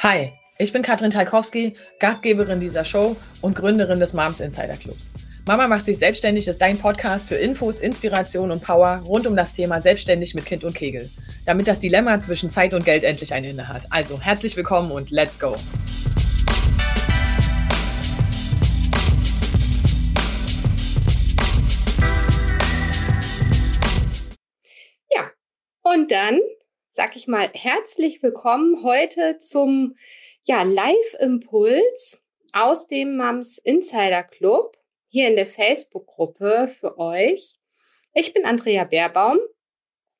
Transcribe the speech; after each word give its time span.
Hi, 0.00 0.30
ich 0.58 0.72
bin 0.72 0.82
Katrin 0.82 1.10
Talkowski, 1.10 1.74
Gastgeberin 1.98 2.60
dieser 2.60 2.84
Show 2.84 3.16
und 3.40 3.56
Gründerin 3.56 3.98
des 3.98 4.12
Moms 4.12 4.38
Insider 4.38 4.76
Clubs. 4.76 5.10
Mama 5.44 5.66
macht 5.66 5.86
sich 5.86 5.98
selbstständig 5.98 6.46
ist 6.46 6.62
dein 6.62 6.78
Podcast 6.78 7.26
für 7.26 7.34
Infos, 7.34 7.80
Inspiration 7.80 8.52
und 8.52 8.62
Power 8.62 9.02
rund 9.04 9.26
um 9.26 9.34
das 9.34 9.54
Thema 9.54 9.80
Selbstständig 9.80 10.36
mit 10.36 10.46
Kind 10.46 10.62
und 10.62 10.76
Kegel, 10.76 11.10
damit 11.46 11.66
das 11.66 11.80
Dilemma 11.80 12.20
zwischen 12.20 12.48
Zeit 12.48 12.74
und 12.74 12.84
Geld 12.84 13.02
endlich 13.02 13.34
ein 13.34 13.42
Ende 13.42 13.66
hat. 13.66 13.88
Also 13.90 14.20
herzlich 14.20 14.56
willkommen 14.56 14.92
und 14.92 15.10
let's 15.10 15.36
go! 15.36 15.56
Ja, 25.10 25.28
und 25.82 26.12
dann 26.12 26.38
sag 26.98 27.14
ich 27.14 27.28
mal, 27.28 27.48
herzlich 27.54 28.24
willkommen 28.24 28.82
heute 28.82 29.38
zum 29.38 29.94
ja, 30.42 30.64
Live-Impuls 30.64 32.24
aus 32.52 32.88
dem 32.88 33.16
Mams 33.16 33.58
Insider 33.58 34.24
Club 34.24 34.76
hier 35.06 35.28
in 35.28 35.36
der 35.36 35.46
Facebook-Gruppe 35.46 36.66
für 36.66 36.98
euch. 36.98 37.60
Ich 38.14 38.34
bin 38.34 38.44
Andrea 38.44 38.82
Baerbaum. 38.82 39.38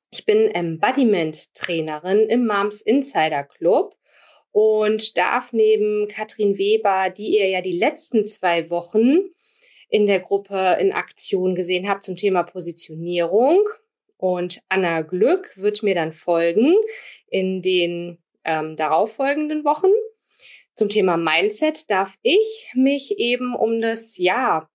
Ich 0.09 0.25
bin 0.25 0.47
Embodiment-Trainerin 0.47 2.29
im 2.29 2.47
Moms 2.47 2.79
Insider 2.79 3.43
Club 3.43 3.97
und 4.51 5.17
darf 5.17 5.51
neben 5.51 6.07
Katrin 6.07 6.57
Weber, 6.57 7.09
die 7.09 7.37
ihr 7.37 7.49
ja 7.49 7.59
die 7.59 7.77
letzten 7.77 8.25
zwei 8.25 8.69
Wochen 8.69 9.17
in 9.89 10.05
der 10.05 10.21
Gruppe 10.21 10.77
in 10.79 10.93
Aktion 10.93 11.55
gesehen 11.55 11.89
habt 11.89 12.05
zum 12.05 12.15
Thema 12.15 12.43
Positionierung 12.43 13.67
und 14.19 14.61
Anna 14.67 15.01
Glück 15.01 15.53
wird 15.55 15.81
mir 15.81 15.95
dann 15.95 16.11
folgen 16.11 16.75
in 17.27 17.61
den 17.61 18.21
ähm, 18.43 18.75
darauffolgenden 18.75 19.63
Wochen. 19.63 19.91
Zum 20.75 20.89
Thema 20.89 21.17
Mindset 21.17 21.89
darf 21.89 22.15
ich 22.21 22.71
mich 22.75 23.17
eben 23.17 23.55
um 23.55 23.79
das 23.79 24.17
ja 24.17 24.69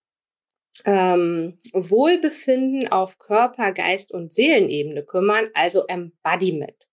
ähm, 0.87 1.61
Wohlbefinden 1.73 2.89
auf 2.91 3.19
Körper, 3.19 3.73
Geist 3.73 4.13
und 4.13 4.33
Seelenebene 4.33 5.05
kümmern, 5.05 5.51
also 5.53 5.87
Embodiment. 5.87 6.89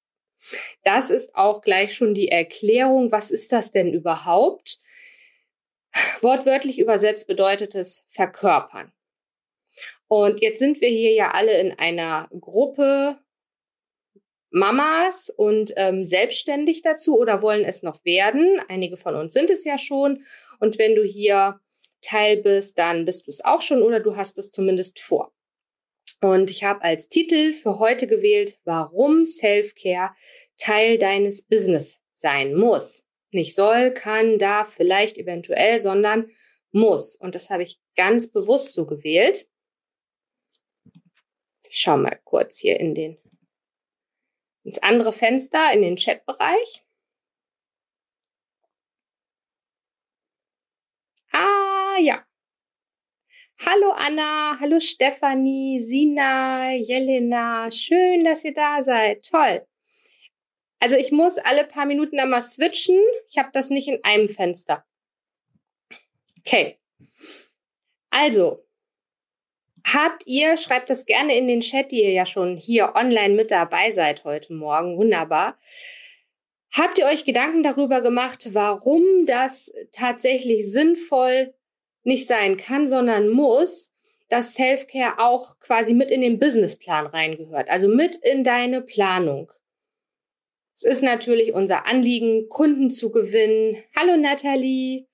Das 0.83 1.09
ist 1.09 1.33
auch 1.35 1.61
gleich 1.61 1.93
schon 1.93 2.13
die 2.13 2.27
Erklärung, 2.27 3.11
was 3.11 3.31
ist 3.31 3.53
das 3.53 3.71
denn 3.71 3.93
überhaupt? 3.93 4.79
Wortwörtlich 6.21 6.79
übersetzt 6.79 7.27
bedeutet 7.27 7.75
es 7.75 8.05
verkörpern. 8.09 8.91
Und 10.11 10.41
jetzt 10.41 10.59
sind 10.59 10.81
wir 10.81 10.89
hier 10.89 11.13
ja 11.13 11.31
alle 11.31 11.57
in 11.61 11.71
einer 11.79 12.27
Gruppe 12.37 13.17
Mamas 14.49 15.29
und 15.29 15.71
ähm, 15.77 16.03
selbstständig 16.03 16.81
dazu 16.81 17.17
oder 17.17 17.41
wollen 17.41 17.63
es 17.63 17.81
noch 17.81 18.03
werden. 18.03 18.59
Einige 18.67 18.97
von 18.97 19.15
uns 19.15 19.31
sind 19.31 19.49
es 19.49 19.63
ja 19.63 19.77
schon. 19.77 20.25
Und 20.59 20.77
wenn 20.77 20.95
du 20.95 21.03
hier 21.05 21.61
Teil 22.01 22.35
bist, 22.35 22.77
dann 22.77 23.05
bist 23.05 23.25
du 23.25 23.31
es 23.31 23.45
auch 23.45 23.61
schon 23.61 23.81
oder 23.81 24.01
du 24.01 24.17
hast 24.17 24.37
es 24.37 24.51
zumindest 24.51 24.99
vor. 24.99 25.31
Und 26.19 26.51
ich 26.51 26.65
habe 26.65 26.81
als 26.81 27.07
Titel 27.07 27.53
für 27.53 27.79
heute 27.79 28.05
gewählt, 28.05 28.59
warum 28.65 29.23
Self-Care 29.23 30.11
Teil 30.57 30.97
deines 30.97 31.47
Business 31.47 32.03
sein 32.11 32.53
muss. 32.55 33.07
Nicht 33.31 33.55
soll, 33.55 33.93
kann, 33.93 34.39
darf, 34.39 34.73
vielleicht, 34.73 35.17
eventuell, 35.17 35.79
sondern 35.79 36.31
muss. 36.73 37.15
Und 37.15 37.33
das 37.33 37.49
habe 37.49 37.63
ich 37.63 37.79
ganz 37.95 38.29
bewusst 38.29 38.73
so 38.73 38.85
gewählt. 38.85 39.47
Ich 41.71 41.79
schaue 41.79 41.99
mal 41.99 42.19
kurz 42.25 42.59
hier 42.59 42.77
in 42.81 42.93
den, 42.93 43.17
ins 44.65 44.79
andere 44.79 45.13
Fenster, 45.13 45.71
in 45.71 45.81
den 45.81 45.95
Chatbereich. 45.95 46.85
Ah, 51.31 51.95
ja. 52.01 52.25
Hallo 53.65 53.91
Anna, 53.91 54.59
hallo 54.59 54.81
Stefanie, 54.81 55.79
Sina, 55.79 56.73
Jelena. 56.73 57.71
Schön, 57.71 58.25
dass 58.25 58.43
ihr 58.43 58.53
da 58.53 58.83
seid. 58.83 59.23
Toll. 59.23 59.65
Also 60.79 60.97
ich 60.97 61.13
muss 61.13 61.37
alle 61.37 61.65
paar 61.65 61.85
Minuten 61.85 62.19
einmal 62.19 62.41
switchen. 62.41 63.01
Ich 63.29 63.37
habe 63.37 63.51
das 63.53 63.69
nicht 63.69 63.87
in 63.87 64.03
einem 64.03 64.27
Fenster. 64.27 64.85
Okay. 66.39 66.81
Also, 68.09 68.67
Habt 69.85 70.27
ihr, 70.27 70.57
schreibt 70.57 70.89
das 70.89 71.05
gerne 71.05 71.37
in 71.37 71.47
den 71.47 71.61
Chat, 71.61 71.91
die 71.91 72.03
ihr 72.03 72.11
ja 72.11 72.25
schon 72.25 72.55
hier 72.55 72.93
online 72.95 73.33
mit 73.33 73.51
dabei 73.51 73.91
seid 73.91 74.23
heute 74.23 74.53
Morgen. 74.53 74.97
Wunderbar. 74.97 75.57
Habt 76.73 76.97
ihr 76.97 77.05
euch 77.05 77.25
Gedanken 77.25 77.63
darüber 77.63 78.01
gemacht, 78.01 78.49
warum 78.53 79.03
das 79.25 79.73
tatsächlich 79.91 80.71
sinnvoll 80.71 81.53
nicht 82.03 82.27
sein 82.27 82.57
kann, 82.57 82.87
sondern 82.87 83.29
muss, 83.29 83.91
dass 84.29 84.53
Selfcare 84.53 85.19
auch 85.19 85.59
quasi 85.59 85.93
mit 85.93 86.11
in 86.11 86.21
den 86.21 86.39
Businessplan 86.39 87.07
reingehört, 87.07 87.69
also 87.69 87.89
mit 87.89 88.15
in 88.15 88.43
deine 88.43 88.81
Planung? 88.81 89.51
Es 90.73 90.83
ist 90.83 91.03
natürlich 91.03 91.53
unser 91.53 91.85
Anliegen, 91.85 92.47
Kunden 92.47 92.89
zu 92.89 93.11
gewinnen. 93.11 93.83
Hallo 93.95 94.15
Nathalie. 94.15 95.05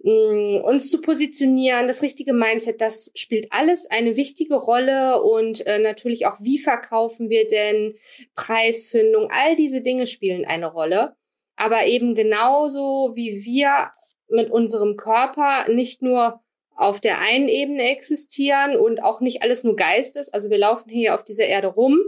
Uns 0.00 0.90
zu 0.90 1.00
positionieren, 1.00 1.88
das 1.88 2.02
richtige 2.02 2.32
Mindset, 2.32 2.80
das 2.80 3.10
spielt 3.14 3.48
alles 3.50 3.90
eine 3.90 4.16
wichtige 4.16 4.54
Rolle 4.54 5.20
und 5.22 5.66
äh, 5.66 5.80
natürlich 5.80 6.26
auch, 6.26 6.36
wie 6.40 6.58
verkaufen 6.58 7.30
wir 7.30 7.48
denn, 7.48 7.94
Preisfindung, 8.36 9.28
all 9.30 9.56
diese 9.56 9.82
Dinge 9.82 10.06
spielen 10.06 10.44
eine 10.44 10.68
Rolle. 10.68 11.16
Aber 11.56 11.86
eben 11.86 12.14
genauso 12.14 13.12
wie 13.16 13.44
wir 13.44 13.90
mit 14.28 14.50
unserem 14.50 14.96
Körper 14.96 15.68
nicht 15.68 16.00
nur 16.00 16.40
auf 16.76 17.00
der 17.00 17.18
einen 17.18 17.48
Ebene 17.48 17.90
existieren 17.90 18.76
und 18.76 19.02
auch 19.02 19.20
nicht 19.20 19.42
alles 19.42 19.64
nur 19.64 19.74
Geist 19.74 20.14
ist, 20.14 20.32
also 20.32 20.48
wir 20.48 20.58
laufen 20.58 20.88
hier 20.88 21.14
auf 21.14 21.24
dieser 21.24 21.46
Erde 21.46 21.66
rum, 21.66 21.98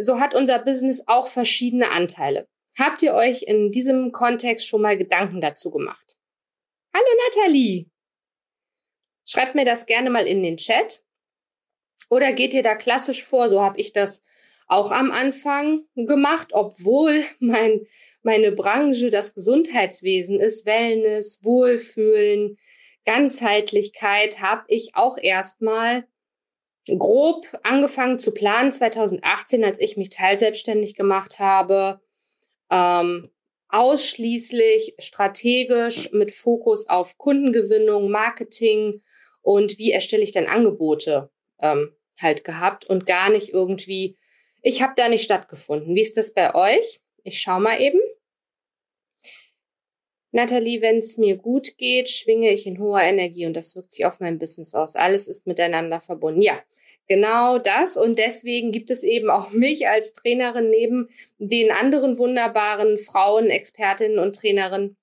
so 0.00 0.18
hat 0.18 0.34
unser 0.34 0.58
Business 0.58 1.04
auch 1.06 1.28
verschiedene 1.28 1.90
Anteile. 1.90 2.48
Habt 2.76 3.02
ihr 3.02 3.14
euch 3.14 3.42
in 3.42 3.70
diesem 3.70 4.10
Kontext 4.10 4.66
schon 4.66 4.82
mal 4.82 4.98
Gedanken 4.98 5.40
dazu 5.40 5.70
gemacht? 5.70 6.16
Hallo 6.92 7.06
Nathalie. 7.28 7.86
Schreibt 9.24 9.54
mir 9.54 9.64
das 9.64 9.86
gerne 9.86 10.10
mal 10.10 10.26
in 10.26 10.42
den 10.42 10.56
Chat. 10.56 11.04
Oder 12.08 12.32
geht 12.32 12.52
ihr 12.52 12.64
da 12.64 12.74
klassisch 12.74 13.24
vor? 13.24 13.48
So 13.48 13.62
habe 13.62 13.78
ich 13.78 13.92
das 13.92 14.24
auch 14.66 14.90
am 14.90 15.12
Anfang 15.12 15.84
gemacht, 15.94 16.48
obwohl 16.52 17.22
mein, 17.38 17.86
meine 18.22 18.50
Branche 18.52 19.10
das 19.10 19.34
Gesundheitswesen 19.34 20.40
ist, 20.40 20.66
Wellness, 20.66 21.44
Wohlfühlen, 21.44 22.58
Ganzheitlichkeit, 23.04 24.40
habe 24.40 24.64
ich 24.66 24.94
auch 24.94 25.16
erstmal 25.16 26.06
grob 26.86 27.46
angefangen 27.62 28.18
zu 28.18 28.32
planen 28.32 28.72
2018, 28.72 29.64
als 29.64 29.78
ich 29.80 29.96
mich 29.96 30.10
teilselbstständig 30.10 30.96
gemacht 30.96 31.38
habe. 31.38 32.00
Ähm, 32.68 33.30
ausschließlich 33.72 34.94
strategisch 34.98 36.10
mit 36.12 36.32
Fokus 36.32 36.88
auf 36.88 37.18
Kundengewinnung, 37.18 38.10
Marketing 38.10 39.02
und 39.42 39.78
wie 39.78 39.92
erstelle 39.92 40.22
ich 40.22 40.32
denn 40.32 40.46
Angebote 40.46 41.30
ähm, 41.60 41.94
halt 42.18 42.44
gehabt 42.44 42.84
und 42.84 43.06
gar 43.06 43.30
nicht 43.30 43.50
irgendwie, 43.50 44.16
ich 44.62 44.82
habe 44.82 44.94
da 44.96 45.08
nicht 45.08 45.24
stattgefunden. 45.24 45.94
Wie 45.94 46.00
ist 46.00 46.16
das 46.16 46.34
bei 46.34 46.54
euch? 46.54 47.00
Ich 47.22 47.40
schau 47.40 47.60
mal 47.60 47.80
eben. 47.80 48.00
Nathalie, 50.32 50.80
wenn 50.80 50.98
es 50.98 51.16
mir 51.16 51.36
gut 51.36 51.76
geht, 51.76 52.08
schwinge 52.08 52.50
ich 52.52 52.66
in 52.66 52.78
hoher 52.78 53.02
Energie 53.02 53.46
und 53.46 53.54
das 53.54 53.74
wirkt 53.74 53.92
sich 53.92 54.04
auf 54.04 54.20
mein 54.20 54.38
Business 54.38 54.74
aus. 54.74 54.94
Alles 54.94 55.26
ist 55.26 55.46
miteinander 55.46 56.00
verbunden. 56.00 56.40
Ja, 56.40 56.62
genau 57.10 57.58
das. 57.58 57.96
Und 57.96 58.20
deswegen 58.20 58.70
gibt 58.70 58.88
es 58.88 59.02
eben 59.02 59.28
auch 59.28 59.50
mich 59.50 59.86
als 59.88 60.14
Trainerin 60.14 60.70
neben 60.70 61.08
den 61.38 61.70
anderen 61.70 62.16
wunderbaren 62.16 62.96
Frauen, 62.96 63.50
Expertinnen 63.50 64.18
und 64.18 64.36
Trainerinnen 64.36 64.96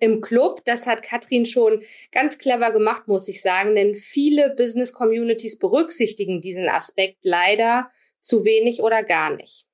im 0.00 0.20
Club. 0.20 0.62
Das 0.64 0.86
hat 0.86 1.02
Katrin 1.02 1.46
schon 1.46 1.84
ganz 2.10 2.38
clever 2.38 2.72
gemacht, 2.72 3.06
muss 3.06 3.28
ich 3.28 3.40
sagen, 3.40 3.76
denn 3.76 3.94
viele 3.94 4.52
Business 4.56 4.92
Communities 4.92 5.58
berücksichtigen 5.58 6.40
diesen 6.42 6.68
Aspekt 6.68 7.18
leider 7.22 7.88
zu 8.20 8.44
wenig 8.44 8.82
oder 8.82 9.04
gar 9.04 9.34
nicht. 9.34 9.64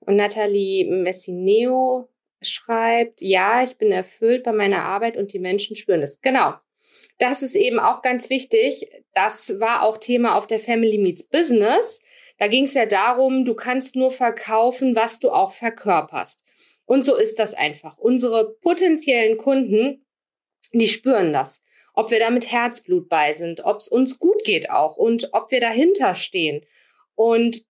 Und 0.00 0.16
Nathalie 0.16 0.84
Messineo 0.90 2.08
schreibt, 2.42 3.22
ja, 3.22 3.62
ich 3.62 3.78
bin 3.78 3.90
erfüllt 3.92 4.42
bei 4.42 4.52
meiner 4.52 4.82
Arbeit 4.82 5.16
und 5.16 5.32
die 5.32 5.38
Menschen 5.38 5.76
spüren 5.76 6.02
es. 6.02 6.20
Genau 6.20 6.54
das 7.18 7.42
ist 7.42 7.54
eben 7.54 7.78
auch 7.78 8.02
ganz 8.02 8.30
wichtig. 8.30 8.88
Das 9.14 9.60
war 9.60 9.82
auch 9.82 9.98
Thema 9.98 10.36
auf 10.36 10.46
der 10.46 10.60
Family 10.60 10.98
Meets 10.98 11.28
Business. 11.28 12.00
Da 12.38 12.48
ging 12.48 12.64
es 12.64 12.74
ja 12.74 12.86
darum, 12.86 13.44
du 13.44 13.54
kannst 13.54 13.96
nur 13.96 14.10
verkaufen, 14.10 14.96
was 14.96 15.20
du 15.20 15.30
auch 15.30 15.52
verkörperst. 15.52 16.44
Und 16.86 17.04
so 17.04 17.16
ist 17.16 17.38
das 17.38 17.54
einfach. 17.54 17.96
Unsere 17.98 18.56
potenziellen 18.60 19.38
Kunden, 19.38 20.04
die 20.72 20.88
spüren 20.88 21.32
das. 21.32 21.62
Ob 21.94 22.10
wir 22.10 22.18
da 22.18 22.30
mit 22.30 22.50
Herzblut 22.50 23.08
bei 23.08 23.32
sind, 23.32 23.64
ob 23.64 23.78
es 23.78 23.88
uns 23.88 24.18
gut 24.18 24.42
geht 24.44 24.68
auch 24.68 24.96
und 24.96 25.28
ob 25.32 25.50
wir 25.50 25.60
dahinter 25.60 26.14
stehen. 26.14 26.64
Und 27.14 27.64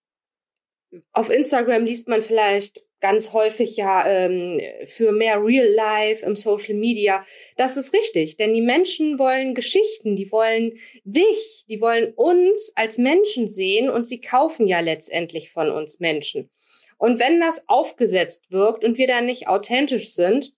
auf 1.13 1.31
Instagram 1.31 1.85
liest 1.85 2.09
man 2.09 2.23
vielleicht 2.23 2.83
ganz 3.05 3.35
häufig 3.35 3.77
ja 3.77 4.07
ähm, 4.07 4.59
für 4.87 5.13
mehr 5.13 5.45
Real 5.45 5.69
Life 5.69 6.25
im 6.25 6.37
Social 6.37 6.73
Media. 6.73 7.23
Das 7.59 7.77
ist 7.77 7.93
richtig, 7.93 8.39
denn 8.39 8.55
die 8.55 8.63
Menschen 8.63 9.19
wollen 9.19 9.55
Geschichten, 9.55 10.17
die 10.17 10.33
wollen 10.33 10.79
dich, 11.05 11.67
die 11.69 11.83
wollen 11.83 12.15
uns 12.15 12.73
als 12.77 12.97
Menschen 12.97 13.51
sehen 13.51 13.91
und 13.91 14.09
sie 14.09 14.23
kaufen 14.23 14.67
ja 14.67 14.81
letztendlich 14.81 15.51
von 15.51 15.69
uns 15.71 16.01
Menschen. 16.01 16.49
Und 16.97 17.21
wenn 17.21 17.41
das 17.41 17.69
aufgesetzt 17.69 18.51
wirkt 18.51 18.85
und 18.85 18.97
wir 18.97 19.07
da 19.07 19.21
nicht 19.21 19.49
authentisch 19.49 20.15
sind, 20.15 20.55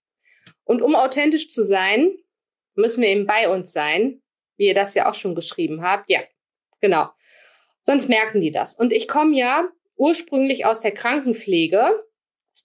und 0.62 0.82
um 0.82 0.94
authentisch 0.94 1.50
zu 1.50 1.64
sein, 1.64 2.16
müssen 2.76 3.02
wir 3.02 3.08
eben 3.08 3.26
bei 3.26 3.48
uns 3.48 3.72
sein, 3.72 4.22
wie 4.56 4.68
ihr 4.68 4.74
das 4.74 4.94
ja 4.94 5.10
auch 5.10 5.14
schon 5.14 5.34
geschrieben 5.34 5.82
habt. 5.82 6.10
Ja, 6.10 6.20
genau. 6.80 7.08
Sonst 7.82 8.08
merken 8.08 8.40
die 8.40 8.52
das. 8.52 8.74
Und 8.74 8.92
ich 8.92 9.08
komme 9.08 9.36
ja 9.36 9.68
ursprünglich 9.96 10.64
aus 10.64 10.80
der 10.80 10.92
Krankenpflege, 10.92 12.05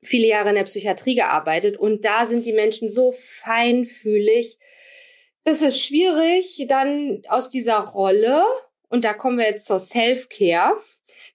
viele 0.01 0.27
Jahre 0.27 0.49
in 0.49 0.55
der 0.55 0.63
Psychiatrie 0.63 1.15
gearbeitet 1.15 1.77
und 1.77 2.05
da 2.05 2.25
sind 2.25 2.45
die 2.45 2.53
Menschen 2.53 2.89
so 2.89 3.11
feinfühlig. 3.11 4.57
Das 5.43 5.61
ist 5.61 5.81
schwierig, 5.81 6.65
dann 6.67 7.23
aus 7.27 7.49
dieser 7.49 7.79
Rolle, 7.79 8.43
und 8.89 9.03
da 9.03 9.13
kommen 9.13 9.37
wir 9.37 9.45
jetzt 9.45 9.65
zur 9.65 9.79
Self-Care, 9.79 10.79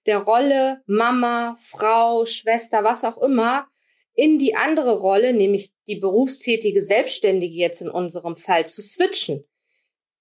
der 0.05 0.19
Rolle 0.19 0.81
Mama, 0.85 1.57
Frau, 1.59 2.25
Schwester, 2.25 2.83
was 2.83 3.03
auch 3.03 3.17
immer, 3.17 3.67
in 4.13 4.39
die 4.39 4.55
andere 4.55 4.97
Rolle, 4.97 5.33
nämlich 5.33 5.71
die 5.85 5.97
berufstätige 5.97 6.83
Selbstständige 6.83 7.53
jetzt 7.53 7.81
in 7.81 7.89
unserem 7.89 8.35
Fall, 8.35 8.65
zu 8.65 8.81
switchen. 8.81 9.45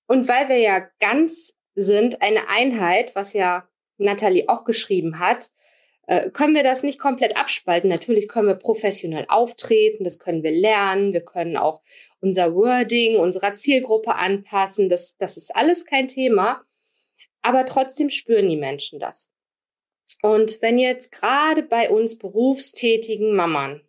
Und 0.07 0.29
weil 0.29 0.49
wir 0.49 0.59
ja 0.59 0.87
ganz 1.01 1.55
sind, 1.75 2.23
eine 2.23 2.49
Einheit, 2.49 3.15
was 3.15 3.33
ja 3.33 3.69
Natalie 3.99 4.49
auch 4.49 4.65
geschrieben 4.65 5.19
hat, 5.19 5.51
äh, 6.07 6.31
können 6.31 6.55
wir 6.55 6.63
das 6.63 6.83
nicht 6.83 6.99
komplett 6.99 7.37
abspalten. 7.37 7.91
Natürlich 7.91 8.29
können 8.29 8.49
wir 8.49 8.55
professionell 8.55 9.27
auftreten, 9.29 10.05
das 10.05 10.19
können 10.19 10.43
wir 10.43 10.53
lernen, 10.53 11.13
wir 11.13 11.25
können 11.25 11.57
auch 11.57 11.83
unser 12.21 12.55
Wording 12.55 13.17
unserer 13.17 13.55
Zielgruppe 13.55 14.15
anpassen, 14.15 14.89
das, 14.89 15.17
das 15.19 15.37
ist 15.37 15.55
alles 15.55 15.85
kein 15.85 16.09
Thema. 16.09 16.63
Aber 17.43 17.67
trotzdem 17.67 18.11
spüren 18.11 18.49
die 18.49 18.57
Menschen 18.57 18.99
das. 18.99 19.31
Und 20.23 20.61
wenn 20.63 20.79
jetzt 20.79 21.13
gerade 21.13 21.63
bei 21.63 21.91
uns 21.91 22.19
berufstätigen 22.19 23.35
Mammern 23.37 23.86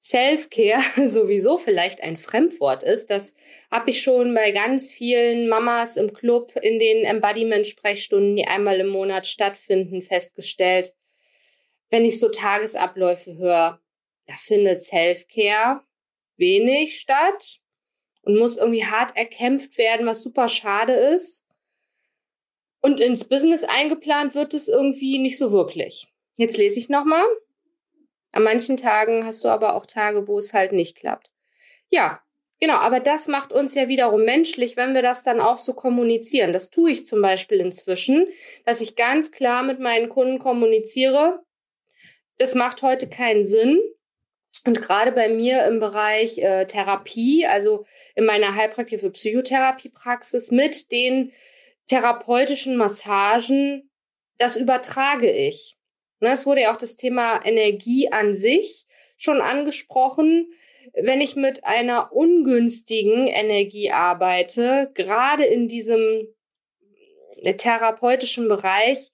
Self-Care 0.00 0.82
sowieso 1.08 1.58
vielleicht 1.58 2.02
ein 2.02 2.16
Fremdwort 2.16 2.82
ist. 2.82 3.10
Das 3.10 3.34
habe 3.70 3.90
ich 3.90 4.02
schon 4.02 4.34
bei 4.34 4.52
ganz 4.52 4.92
vielen 4.92 5.48
Mamas 5.48 5.96
im 5.96 6.12
Club 6.12 6.54
in 6.60 6.78
den 6.78 7.04
Embodiment-Sprechstunden, 7.04 8.36
die 8.36 8.46
einmal 8.46 8.80
im 8.80 8.88
Monat 8.88 9.26
stattfinden, 9.26 10.02
festgestellt. 10.02 10.94
Wenn 11.90 12.04
ich 12.04 12.18
so 12.18 12.28
Tagesabläufe 12.28 13.36
höre, 13.36 13.80
da 14.26 14.34
findet 14.34 14.82
Self-Care 14.82 15.82
wenig 16.36 16.98
statt 16.98 17.58
und 18.22 18.38
muss 18.38 18.56
irgendwie 18.56 18.84
hart 18.84 19.16
erkämpft 19.16 19.78
werden, 19.78 20.06
was 20.06 20.22
super 20.22 20.48
schade 20.48 20.92
ist. 20.92 21.44
Und 22.82 23.00
ins 23.00 23.28
Business 23.28 23.64
eingeplant 23.64 24.34
wird 24.34 24.52
es 24.52 24.68
irgendwie 24.68 25.18
nicht 25.18 25.38
so 25.38 25.50
wirklich. 25.50 26.08
Jetzt 26.36 26.56
lese 26.56 26.78
ich 26.78 26.88
nochmal. 26.88 27.24
An 28.36 28.42
manchen 28.42 28.76
Tagen 28.76 29.24
hast 29.24 29.44
du 29.44 29.48
aber 29.48 29.74
auch 29.74 29.86
Tage, 29.86 30.28
wo 30.28 30.36
es 30.36 30.52
halt 30.52 30.72
nicht 30.72 30.94
klappt. 30.94 31.30
Ja, 31.88 32.20
genau, 32.60 32.74
aber 32.74 33.00
das 33.00 33.28
macht 33.28 33.50
uns 33.50 33.74
ja 33.74 33.88
wiederum 33.88 34.26
menschlich, 34.26 34.76
wenn 34.76 34.92
wir 34.92 35.00
das 35.00 35.22
dann 35.22 35.40
auch 35.40 35.56
so 35.56 35.72
kommunizieren. 35.72 36.52
Das 36.52 36.68
tue 36.68 36.90
ich 36.90 37.06
zum 37.06 37.22
Beispiel 37.22 37.60
inzwischen, 37.60 38.26
dass 38.66 38.82
ich 38.82 38.94
ganz 38.94 39.30
klar 39.30 39.62
mit 39.62 39.80
meinen 39.80 40.10
Kunden 40.10 40.38
kommuniziere. 40.38 41.42
Das 42.36 42.54
macht 42.54 42.82
heute 42.82 43.08
keinen 43.08 43.46
Sinn. 43.46 43.80
Und 44.66 44.82
gerade 44.82 45.12
bei 45.12 45.30
mir 45.30 45.64
im 45.64 45.80
Bereich 45.80 46.36
äh, 46.36 46.66
Therapie, 46.66 47.46
also 47.46 47.86
in 48.16 48.26
meiner 48.26 48.54
Heilpraktik 48.54 49.00
für 49.00 49.12
Psychotherapiepraxis 49.12 50.50
mit 50.50 50.92
den 50.92 51.32
therapeutischen 51.86 52.76
Massagen, 52.76 53.90
das 54.36 54.56
übertrage 54.56 55.32
ich. 55.32 55.75
Ne, 56.20 56.30
es 56.30 56.46
wurde 56.46 56.62
ja 56.62 56.74
auch 56.74 56.78
das 56.78 56.96
Thema 56.96 57.44
Energie 57.44 58.10
an 58.10 58.34
sich 58.34 58.86
schon 59.16 59.40
angesprochen. 59.40 60.52
Wenn 60.94 61.20
ich 61.20 61.36
mit 61.36 61.64
einer 61.64 62.12
ungünstigen 62.12 63.26
Energie 63.26 63.90
arbeite, 63.90 64.90
gerade 64.94 65.44
in 65.44 65.68
diesem 65.68 66.28
äh, 67.42 67.54
therapeutischen 67.54 68.48
Bereich, 68.48 69.12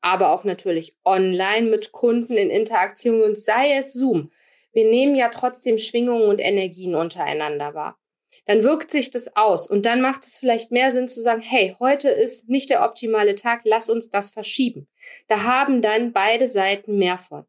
aber 0.00 0.32
auch 0.32 0.44
natürlich 0.44 0.96
online 1.04 1.70
mit 1.70 1.92
Kunden 1.92 2.36
in 2.36 2.50
Interaktion 2.50 3.22
und 3.22 3.38
sei 3.38 3.76
es 3.76 3.92
Zoom. 3.92 4.32
Wir 4.72 4.84
nehmen 4.84 5.14
ja 5.14 5.28
trotzdem 5.28 5.78
Schwingungen 5.78 6.28
und 6.28 6.38
Energien 6.40 6.94
untereinander 6.94 7.74
wahr 7.74 8.01
dann 8.46 8.62
wirkt 8.62 8.90
sich 8.90 9.10
das 9.10 9.36
aus 9.36 9.68
und 9.68 9.84
dann 9.84 10.00
macht 10.00 10.24
es 10.24 10.38
vielleicht 10.38 10.70
mehr 10.70 10.90
Sinn 10.90 11.08
zu 11.08 11.20
sagen, 11.20 11.40
hey, 11.40 11.76
heute 11.78 12.08
ist 12.08 12.48
nicht 12.48 12.70
der 12.70 12.84
optimale 12.84 13.34
Tag, 13.34 13.62
lass 13.64 13.88
uns 13.88 14.10
das 14.10 14.30
verschieben. 14.30 14.88
Da 15.28 15.42
haben 15.44 15.82
dann 15.82 16.12
beide 16.12 16.46
Seiten 16.46 16.98
mehr 16.98 17.18
von. 17.18 17.44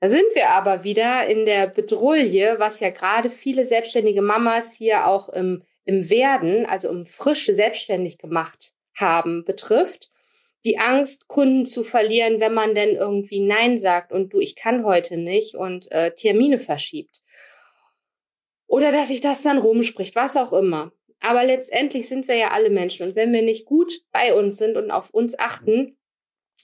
Da 0.00 0.08
sind 0.08 0.26
wir 0.34 0.50
aber 0.50 0.84
wieder 0.84 1.26
in 1.26 1.44
der 1.44 1.66
Bedrulle, 1.68 2.56
was 2.58 2.80
ja 2.80 2.90
gerade 2.90 3.30
viele 3.30 3.64
selbstständige 3.64 4.22
Mamas 4.22 4.74
hier 4.74 5.06
auch 5.06 5.28
im, 5.28 5.62
im 5.84 6.08
Werden, 6.08 6.66
also 6.66 6.88
im 6.88 7.06
Frische 7.06 7.54
selbstständig 7.54 8.18
gemacht 8.18 8.72
haben, 8.94 9.44
betrifft. 9.44 10.10
Die 10.64 10.78
Angst, 10.78 11.28
Kunden 11.28 11.64
zu 11.64 11.84
verlieren, 11.84 12.40
wenn 12.40 12.54
man 12.54 12.74
denn 12.74 12.96
irgendwie 12.96 13.40
Nein 13.40 13.78
sagt 13.78 14.12
und 14.12 14.32
du, 14.32 14.40
ich 14.40 14.56
kann 14.56 14.84
heute 14.84 15.16
nicht 15.16 15.54
und 15.54 15.90
äh, 15.92 16.12
Termine 16.12 16.58
verschiebt. 16.58 17.20
Oder 18.66 18.92
dass 18.92 19.08
sich 19.08 19.20
das 19.20 19.42
dann 19.42 19.58
rumspricht, 19.58 20.16
was 20.16 20.36
auch 20.36 20.52
immer. 20.52 20.92
Aber 21.20 21.44
letztendlich 21.44 22.08
sind 22.08 22.28
wir 22.28 22.36
ja 22.36 22.50
alle 22.50 22.70
Menschen. 22.70 23.06
Und 23.06 23.16
wenn 23.16 23.32
wir 23.32 23.42
nicht 23.42 23.64
gut 23.64 24.02
bei 24.12 24.34
uns 24.34 24.58
sind 24.58 24.76
und 24.76 24.90
auf 24.90 25.10
uns 25.10 25.38
achten, 25.38 25.96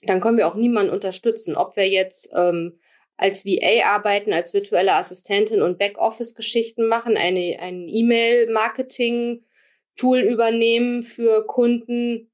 dann 0.03 0.21
können 0.21 0.37
wir 0.37 0.47
auch 0.47 0.55
niemanden 0.55 0.91
unterstützen. 0.91 1.55
Ob 1.55 1.75
wir 1.75 1.87
jetzt 1.87 2.29
ähm, 2.35 2.79
als 3.17 3.45
VA 3.45 3.85
arbeiten, 3.85 4.33
als 4.33 4.53
virtuelle 4.53 4.93
Assistentin 4.93 5.61
und 5.61 5.77
Backoffice-Geschichten 5.77 6.87
machen, 6.87 7.15
eine, 7.17 7.59
ein 7.59 7.87
E-Mail-Marketing-Tool 7.87 10.19
übernehmen 10.19 11.03
für 11.03 11.45
Kunden, 11.47 12.31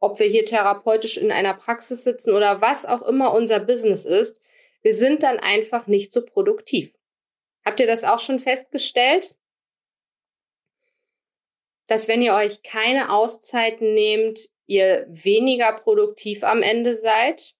ob 0.00 0.18
wir 0.18 0.26
hier 0.26 0.44
therapeutisch 0.44 1.16
in 1.16 1.30
einer 1.30 1.54
Praxis 1.54 2.02
sitzen 2.04 2.32
oder 2.32 2.60
was 2.60 2.84
auch 2.86 3.02
immer 3.02 3.32
unser 3.32 3.60
Business 3.60 4.04
ist, 4.04 4.40
wir 4.82 4.94
sind 4.94 5.22
dann 5.22 5.38
einfach 5.38 5.86
nicht 5.86 6.12
so 6.12 6.22
produktiv. 6.24 6.92
Habt 7.64 7.80
ihr 7.80 7.86
das 7.86 8.04
auch 8.04 8.18
schon 8.18 8.40
festgestellt? 8.40 9.36
Dass 11.86 12.08
wenn 12.08 12.22
ihr 12.22 12.34
euch 12.34 12.62
keine 12.62 13.12
Auszeiten 13.12 13.94
nehmt, 13.94 14.48
ihr 14.66 15.06
weniger 15.08 15.78
produktiv 15.80 16.42
am 16.44 16.62
Ende 16.62 16.94
seid? 16.94 17.54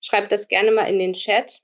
Schreibt 0.00 0.32
das 0.32 0.48
gerne 0.48 0.70
mal 0.70 0.86
in 0.86 0.98
den 0.98 1.14
Chat. 1.14 1.62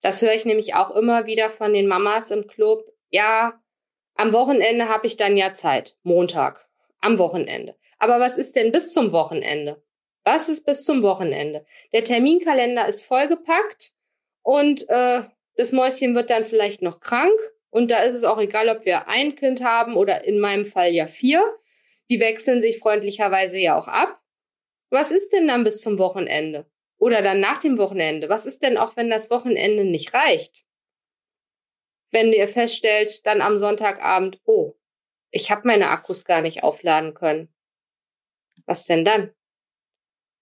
Das 0.00 0.22
höre 0.22 0.34
ich 0.34 0.44
nämlich 0.44 0.74
auch 0.74 0.90
immer 0.90 1.26
wieder 1.26 1.50
von 1.50 1.72
den 1.72 1.86
Mamas 1.86 2.30
im 2.30 2.46
Club. 2.46 2.92
Ja, 3.10 3.60
am 4.14 4.32
Wochenende 4.32 4.88
habe 4.88 5.06
ich 5.06 5.16
dann 5.16 5.36
ja 5.36 5.52
Zeit. 5.52 5.96
Montag. 6.02 6.68
Am 7.00 7.18
Wochenende. 7.18 7.76
Aber 7.98 8.20
was 8.20 8.38
ist 8.38 8.56
denn 8.56 8.72
bis 8.72 8.92
zum 8.92 9.12
Wochenende? 9.12 9.82
Was 10.24 10.48
ist 10.48 10.64
bis 10.66 10.84
zum 10.84 11.02
Wochenende? 11.02 11.64
Der 11.92 12.04
Terminkalender 12.04 12.86
ist 12.86 13.06
vollgepackt 13.06 13.92
und 14.48 14.88
äh, 14.88 15.24
das 15.56 15.72
Mäuschen 15.72 16.14
wird 16.14 16.30
dann 16.30 16.42
vielleicht 16.42 16.80
noch 16.80 17.00
krank. 17.00 17.38
Und 17.68 17.90
da 17.90 17.98
ist 17.98 18.14
es 18.14 18.24
auch 18.24 18.40
egal, 18.40 18.70
ob 18.70 18.86
wir 18.86 19.06
ein 19.06 19.34
Kind 19.34 19.62
haben 19.62 19.94
oder 19.94 20.24
in 20.24 20.40
meinem 20.40 20.64
Fall 20.64 20.90
ja 20.90 21.06
vier. 21.06 21.44
Die 22.08 22.18
wechseln 22.18 22.62
sich 22.62 22.78
freundlicherweise 22.78 23.58
ja 23.58 23.78
auch 23.78 23.88
ab. 23.88 24.22
Was 24.88 25.10
ist 25.10 25.34
denn 25.34 25.46
dann 25.46 25.64
bis 25.64 25.82
zum 25.82 25.98
Wochenende? 25.98 26.64
Oder 26.96 27.20
dann 27.20 27.40
nach 27.40 27.58
dem 27.58 27.76
Wochenende? 27.76 28.30
Was 28.30 28.46
ist 28.46 28.62
denn 28.62 28.78
auch, 28.78 28.96
wenn 28.96 29.10
das 29.10 29.30
Wochenende 29.30 29.84
nicht 29.84 30.14
reicht? 30.14 30.64
Wenn 32.10 32.32
ihr 32.32 32.48
feststellt, 32.48 33.26
dann 33.26 33.42
am 33.42 33.58
Sonntagabend, 33.58 34.40
oh, 34.44 34.76
ich 35.30 35.50
habe 35.50 35.68
meine 35.68 35.90
Akkus 35.90 36.24
gar 36.24 36.40
nicht 36.40 36.62
aufladen 36.62 37.12
können. 37.12 37.54
Was 38.64 38.86
denn 38.86 39.04
dann? 39.04 39.30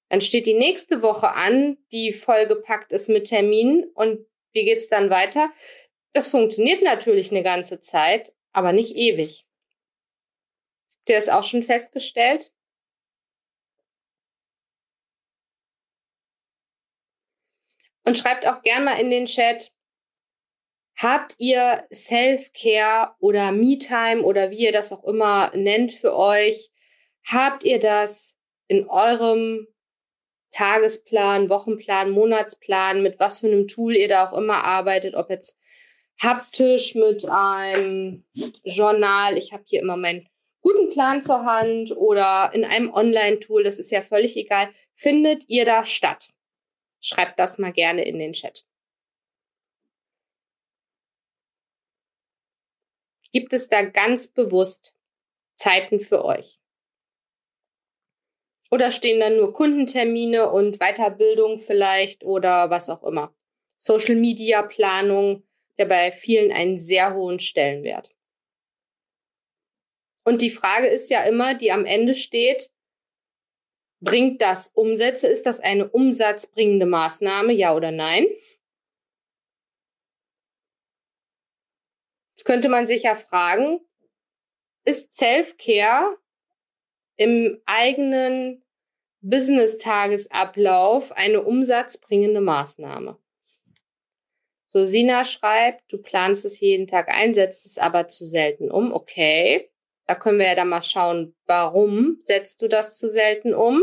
Dann 0.09 0.21
steht 0.21 0.47
die 0.47 0.55
nächste 0.55 1.03
Woche 1.03 1.33
an, 1.33 1.79
die 1.93 2.13
vollgepackt 2.13 2.93
ist 2.93 3.09
mit 3.09 3.27
Terminen. 3.27 3.85
Und 3.95 4.27
wie 4.53 4.65
geht's 4.65 4.89
dann 4.89 5.11
weiter? 5.11 5.51
Das 6.13 6.29
funktioniert 6.29 6.83
natürlich 6.83 7.31
eine 7.31 7.43
ganze 7.43 7.81
Zeit, 7.81 8.33
aber 8.53 8.73
nicht 8.73 8.97
ewig. 8.97 9.47
Habt 10.99 11.09
ihr 11.11 11.17
das 11.17 11.29
auch 11.29 11.45
schon 11.45 11.63
festgestellt? 11.63 12.53
Und 18.05 18.17
schreibt 18.17 18.47
auch 18.47 18.63
gern 18.63 18.85
mal 18.85 19.01
in 19.01 19.11
den 19.11 19.27
Chat, 19.27 19.73
habt 20.97 21.35
ihr 21.39 21.87
Self-Care 21.93 23.17
oder 23.19 23.51
Me-Time 23.51 24.23
oder 24.23 24.51
wie 24.51 24.61
ihr 24.61 24.73
das 24.73 24.93
auch 24.93 25.03
immer 25.05 25.51
nennt 25.57 25.93
für 25.93 26.15
euch? 26.17 26.71
Habt 27.27 27.65
ihr 27.65 27.81
das 27.81 28.37
in 28.69 28.89
eurem 28.89 29.67
Tagesplan, 30.53 31.49
Wochenplan, 31.49 32.11
Monatsplan, 32.11 33.03
mit 33.03 33.19
was 33.19 33.41
für 33.41 33.47
einem 33.47 33.69
Tool 33.69 33.95
ihr 33.95 34.09
da 34.09 34.29
auch 34.29 34.37
immer 34.37 34.65
arbeitet, 34.65 35.15
ob 35.15 35.31
jetzt 35.31 35.59
haptisch 36.23 36.95
mit 36.95 37.27
einem 37.29 38.25
Journal. 38.65 39.37
Ich 39.37 39.53
habe 39.53 39.65
hier 39.67 39.81
immer 39.81 39.97
meinen 39.97 40.29
guten 40.63 40.91
Plan 40.91 41.23
zur 41.23 41.45
Hand 41.45 41.93
oder 41.97 42.51
in 42.55 42.65
einem 42.65 42.93
Online-Tool, 42.93 43.63
das 43.63 43.79
ist 43.79 43.91
ja 43.91 44.03
völlig 44.03 44.37
egal. 44.37 44.71
Findet 44.95 45.49
ihr 45.49 45.65
da 45.65 45.85
statt? 45.85 46.31
Schreibt 47.01 47.39
das 47.39 47.59
mal 47.59 47.73
gerne 47.73 48.05
in 48.05 48.19
den 48.19 48.33
Chat. 48.33 48.65
Gibt 53.33 53.53
es 53.53 53.69
da 53.69 53.83
ganz 53.83 54.29
bewusst 54.29 54.95
Zeiten 55.55 56.01
für 56.01 56.25
euch? 56.25 56.59
Oder 58.71 58.91
stehen 58.91 59.21
dann 59.21 59.37
nur 59.37 59.53
Kundentermine 59.53 60.51
und 60.51 60.79
Weiterbildung 60.79 61.59
vielleicht 61.59 62.25
oder 62.25 62.71
was 62.71 62.91
auch 62.91 63.05
immer? 63.05 63.35
Social 63.79 64.17
Media 64.17 64.63
Planung, 64.63 65.45
der 65.79 65.85
bei 65.87 66.11
vielen 66.11 66.51
einen 66.51 66.79
sehr 66.79 67.15
hohen 67.15 67.39
Stellenwert. 67.39 68.11
Und 70.25 70.43
die 70.43 70.51
Frage 70.51 70.89
ist 70.89 71.09
ja 71.09 71.23
immer, 71.23 71.55
die 71.55 71.71
am 71.71 71.85
Ende 71.85 72.15
steht, 72.15 72.73
bringt 74.01 74.43
das 74.43 74.69
Umsätze? 74.69 75.29
Ist 75.29 75.47
das 75.47 75.61
eine 75.61 75.89
umsatzbringende 75.89 76.87
Maßnahme? 76.87 77.53
Ja 77.53 77.75
oder 77.75 77.93
nein? 77.93 78.27
Jetzt 82.33 82.45
könnte 82.45 82.69
man 82.69 82.87
sich 82.87 83.05
ja 83.05 83.15
fragen, 83.15 83.81
ist 84.85 85.15
Self-Care 85.15 86.19
im 87.17 87.61
eigenen 87.67 88.63
Business-Tagesablauf 89.21 91.13
eine 91.13 91.43
umsatzbringende 91.43 92.41
Maßnahme? 92.41 93.19
So, 94.69 94.85
Sina 94.85 95.25
schreibt, 95.25 95.91
du 95.91 95.99
planst 95.99 96.45
es 96.45 96.61
jeden 96.61 96.87
Tag 96.87 97.09
ein, 97.09 97.33
setzt 97.35 97.65
es 97.67 97.79
aber 97.79 98.09
zu 98.09 98.25
selten 98.25 98.71
um. 98.71 98.93
Okay. 98.93 99.71
Da 100.07 100.15
können 100.15 100.39
wir 100.39 100.47
ja 100.47 100.55
dann 100.55 100.69
mal 100.69 100.83
schauen, 100.83 101.35
warum 101.47 102.19
setzt 102.23 102.63
du 102.63 102.69
das 102.69 102.97
zu 102.99 103.09
selten 103.09 103.55
um? 103.55 103.83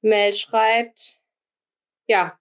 Mel 0.00 0.32
schreibt, 0.34 1.20
ja, 2.06 2.38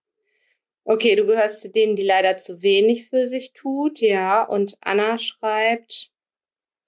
okay, 0.83 1.15
du 1.15 1.25
gehörst 1.25 1.61
zu 1.61 1.69
denen, 1.69 1.95
die 1.95 2.03
leider 2.03 2.37
zu 2.37 2.61
wenig 2.61 3.09
für 3.09 3.27
sich 3.27 3.53
tut, 3.53 3.99
ja. 3.99 4.43
Und 4.43 4.77
Anna 4.81 5.17
schreibt, 5.17 6.11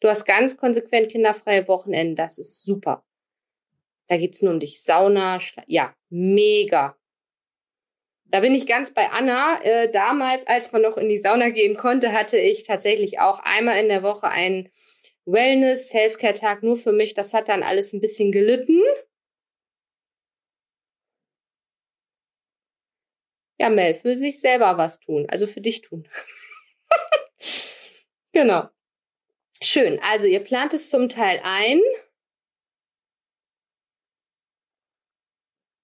du 0.02 0.10
hast 0.10 0.26
ganz 0.26 0.58
konsequent 0.58 1.10
kinderfreie 1.10 1.68
Wochenenden, 1.68 2.16
das 2.16 2.38
ist 2.38 2.62
super. 2.62 3.06
Da 4.08 4.18
geht's 4.18 4.42
nur 4.42 4.52
um 4.52 4.60
dich. 4.60 4.84
Sauna, 4.84 5.40
Schla 5.40 5.64
ja, 5.68 5.96
mega. 6.10 6.98
Da 8.26 8.42
bin 8.42 8.56
ich 8.56 8.68
ganz 8.68 8.94
bei 8.94 9.10
Anna. 9.10 9.62
Äh, 9.64 9.90
damals, 9.92 10.46
als 10.48 10.72
man 10.72 10.82
noch 10.82 10.98
in 10.98 11.10
die 11.10 11.18
Sauna 11.18 11.50
gehen 11.50 11.78
konnte, 11.78 12.12
hatte 12.12 12.38
ich 12.38 12.66
tatsächlich 12.66 13.20
auch 13.20 13.40
einmal 13.40 13.80
in 13.80 13.90
der 13.90 14.04
Woche 14.04 14.28
einen 14.28 14.70
Wellness-Selfcare-Tag 15.26 16.64
nur 16.64 16.78
für 16.78 16.92
mich. 16.92 17.14
Das 17.14 17.34
hat 17.34 17.50
dann 17.50 17.64
alles 17.64 17.94
ein 17.94 18.02
bisschen 18.02 18.32
gelitten. 18.32 18.82
Ja, 23.60 23.70
Mel, 23.70 23.94
für 23.94 24.16
sich 24.16 24.40
selber 24.40 24.78
was 24.78 25.00
tun. 25.00 25.26
Also 25.30 25.48
für 25.48 25.62
dich 25.62 25.82
tun. 25.82 26.08
genau. 28.34 28.70
Schön. 29.64 30.00
Also 30.02 30.26
ihr 30.26 30.40
plant 30.44 30.74
es 30.74 30.90
zum 30.90 31.08
Teil 31.08 31.40
ein. 31.44 31.80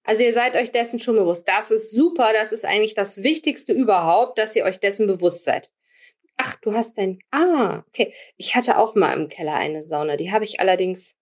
Also 0.04 0.24
ihr 0.24 0.34
seid 0.34 0.56
euch 0.56 0.72
dessen 0.72 1.00
schon 1.00 1.16
bewusst. 1.16 1.48
Das 1.48 1.70
ist 1.70 1.92
super. 1.92 2.34
Das 2.34 2.52
ist 2.52 2.66
eigentlich 2.66 2.96
das 2.96 3.24
Wichtigste 3.24 3.74
überhaupt, 3.74 4.40
dass 4.40 4.56
ihr 4.56 4.64
euch 4.64 4.80
dessen 4.80 5.06
bewusst 5.06 5.44
seid. 5.44 5.70
Ach, 6.38 6.56
du 6.62 6.74
hast 6.74 6.98
dein. 6.98 7.20
Ah, 7.32 7.84
okay. 7.88 8.14
Ich 8.38 8.56
hatte 8.56 8.78
auch 8.78 8.96
mal 8.96 9.14
im 9.14 9.28
Keller 9.28 9.56
eine 9.56 9.84
Sauna. 9.84 10.18
Die 10.18 10.32
habe 10.32 10.46
ich 10.46 10.60
allerdings 10.60 11.16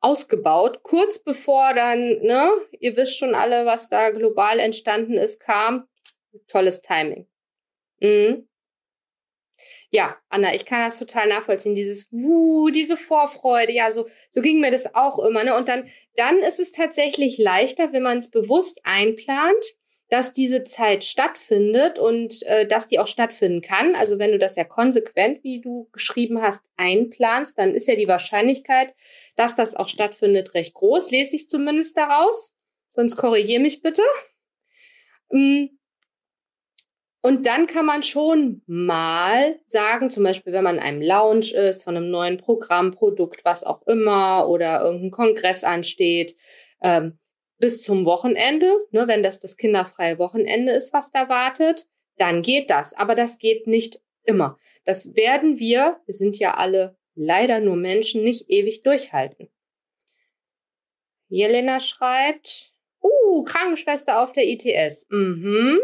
ausgebaut. 0.00 0.82
Kurz 0.82 1.20
bevor 1.20 1.74
dann, 1.74 2.20
ne, 2.22 2.50
ihr 2.80 2.96
wisst 2.96 3.18
schon 3.18 3.34
alle, 3.34 3.66
was 3.66 3.88
da 3.88 4.10
global 4.10 4.58
entstanden 4.58 5.14
ist, 5.14 5.40
kam. 5.40 5.88
Tolles 6.48 6.82
Timing. 6.82 7.28
Mhm. 8.00 8.48
Ja, 9.90 10.16
Anna, 10.28 10.54
ich 10.54 10.66
kann 10.66 10.84
das 10.84 10.98
total 10.98 11.28
nachvollziehen. 11.28 11.74
Dieses, 11.74 12.08
wuh, 12.10 12.68
diese 12.68 12.96
Vorfreude. 12.96 13.72
Ja, 13.72 13.90
so, 13.90 14.06
so 14.30 14.42
ging 14.42 14.60
mir 14.60 14.70
das 14.70 14.94
auch 14.94 15.18
immer. 15.18 15.44
Ne? 15.44 15.56
Und 15.56 15.68
dann, 15.68 15.88
dann 16.16 16.38
ist 16.40 16.60
es 16.60 16.72
tatsächlich 16.72 17.38
leichter, 17.38 17.92
wenn 17.92 18.02
man 18.02 18.18
es 18.18 18.30
bewusst 18.30 18.80
einplant, 18.84 19.64
dass 20.10 20.32
diese 20.32 20.64
Zeit 20.64 21.04
stattfindet 21.04 21.98
und 21.98 22.42
äh, 22.44 22.66
dass 22.66 22.86
die 22.86 22.98
auch 22.98 23.06
stattfinden 23.06 23.60
kann. 23.60 23.94
Also 23.94 24.18
wenn 24.18 24.32
du 24.32 24.38
das 24.38 24.56
ja 24.56 24.64
konsequent, 24.64 25.42
wie 25.42 25.60
du 25.60 25.88
geschrieben 25.92 26.40
hast, 26.40 26.64
einplanst, 26.76 27.58
dann 27.58 27.74
ist 27.74 27.88
ja 27.88 27.94
die 27.94 28.08
Wahrscheinlichkeit, 28.08 28.94
dass 29.36 29.54
das 29.54 29.74
auch 29.74 29.88
stattfindet, 29.88 30.54
recht 30.54 30.74
groß. 30.74 31.10
Lese 31.10 31.36
ich 31.36 31.48
zumindest 31.48 31.96
daraus. 31.96 32.52
Sonst 32.90 33.16
korrigier 33.16 33.60
mich 33.60 33.82
bitte. 33.82 34.02
Mhm. 35.30 35.77
Und 37.20 37.46
dann 37.46 37.66
kann 37.66 37.84
man 37.84 38.02
schon 38.02 38.62
mal 38.66 39.58
sagen, 39.64 40.08
zum 40.08 40.22
Beispiel, 40.22 40.52
wenn 40.52 40.64
man 40.64 40.76
in 40.76 40.82
einem 40.82 41.02
Lounge 41.02 41.52
ist, 41.52 41.82
von 41.82 41.96
einem 41.96 42.10
neuen 42.10 42.36
Programm, 42.36 42.92
Produkt, 42.92 43.44
was 43.44 43.64
auch 43.64 43.86
immer, 43.86 44.48
oder 44.48 44.82
irgendein 44.82 45.10
Kongress 45.10 45.64
ansteht, 45.64 46.36
ähm, 46.80 47.18
bis 47.58 47.82
zum 47.82 48.04
Wochenende, 48.04 48.72
ne, 48.92 49.08
wenn 49.08 49.24
das 49.24 49.40
das 49.40 49.56
kinderfreie 49.56 50.18
Wochenende 50.18 50.72
ist, 50.72 50.92
was 50.92 51.10
da 51.10 51.28
wartet, 51.28 51.88
dann 52.18 52.42
geht 52.42 52.70
das. 52.70 52.94
Aber 52.94 53.16
das 53.16 53.38
geht 53.38 53.66
nicht 53.66 54.00
immer. 54.24 54.56
Das 54.84 55.16
werden 55.16 55.58
wir, 55.58 56.00
wir 56.06 56.14
sind 56.14 56.38
ja 56.38 56.54
alle 56.54 56.96
leider 57.14 57.58
nur 57.58 57.74
Menschen, 57.74 58.22
nicht 58.22 58.48
ewig 58.48 58.84
durchhalten. 58.84 59.48
Jelena 61.28 61.80
schreibt, 61.80 62.72
uh, 63.02 63.42
Krankenschwester 63.42 64.22
auf 64.22 64.32
der 64.32 64.46
ITS. 64.46 65.06
Mhm. 65.10 65.80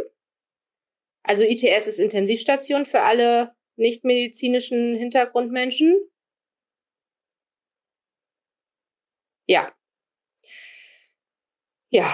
Also 1.24 1.42
ITS 1.42 1.86
ist 1.86 1.98
Intensivstation 1.98 2.86
für 2.86 3.00
alle 3.00 3.54
nichtmedizinischen 3.76 4.94
Hintergrundmenschen. 4.94 5.96
Ja. 9.46 9.72
Ja. 11.90 12.06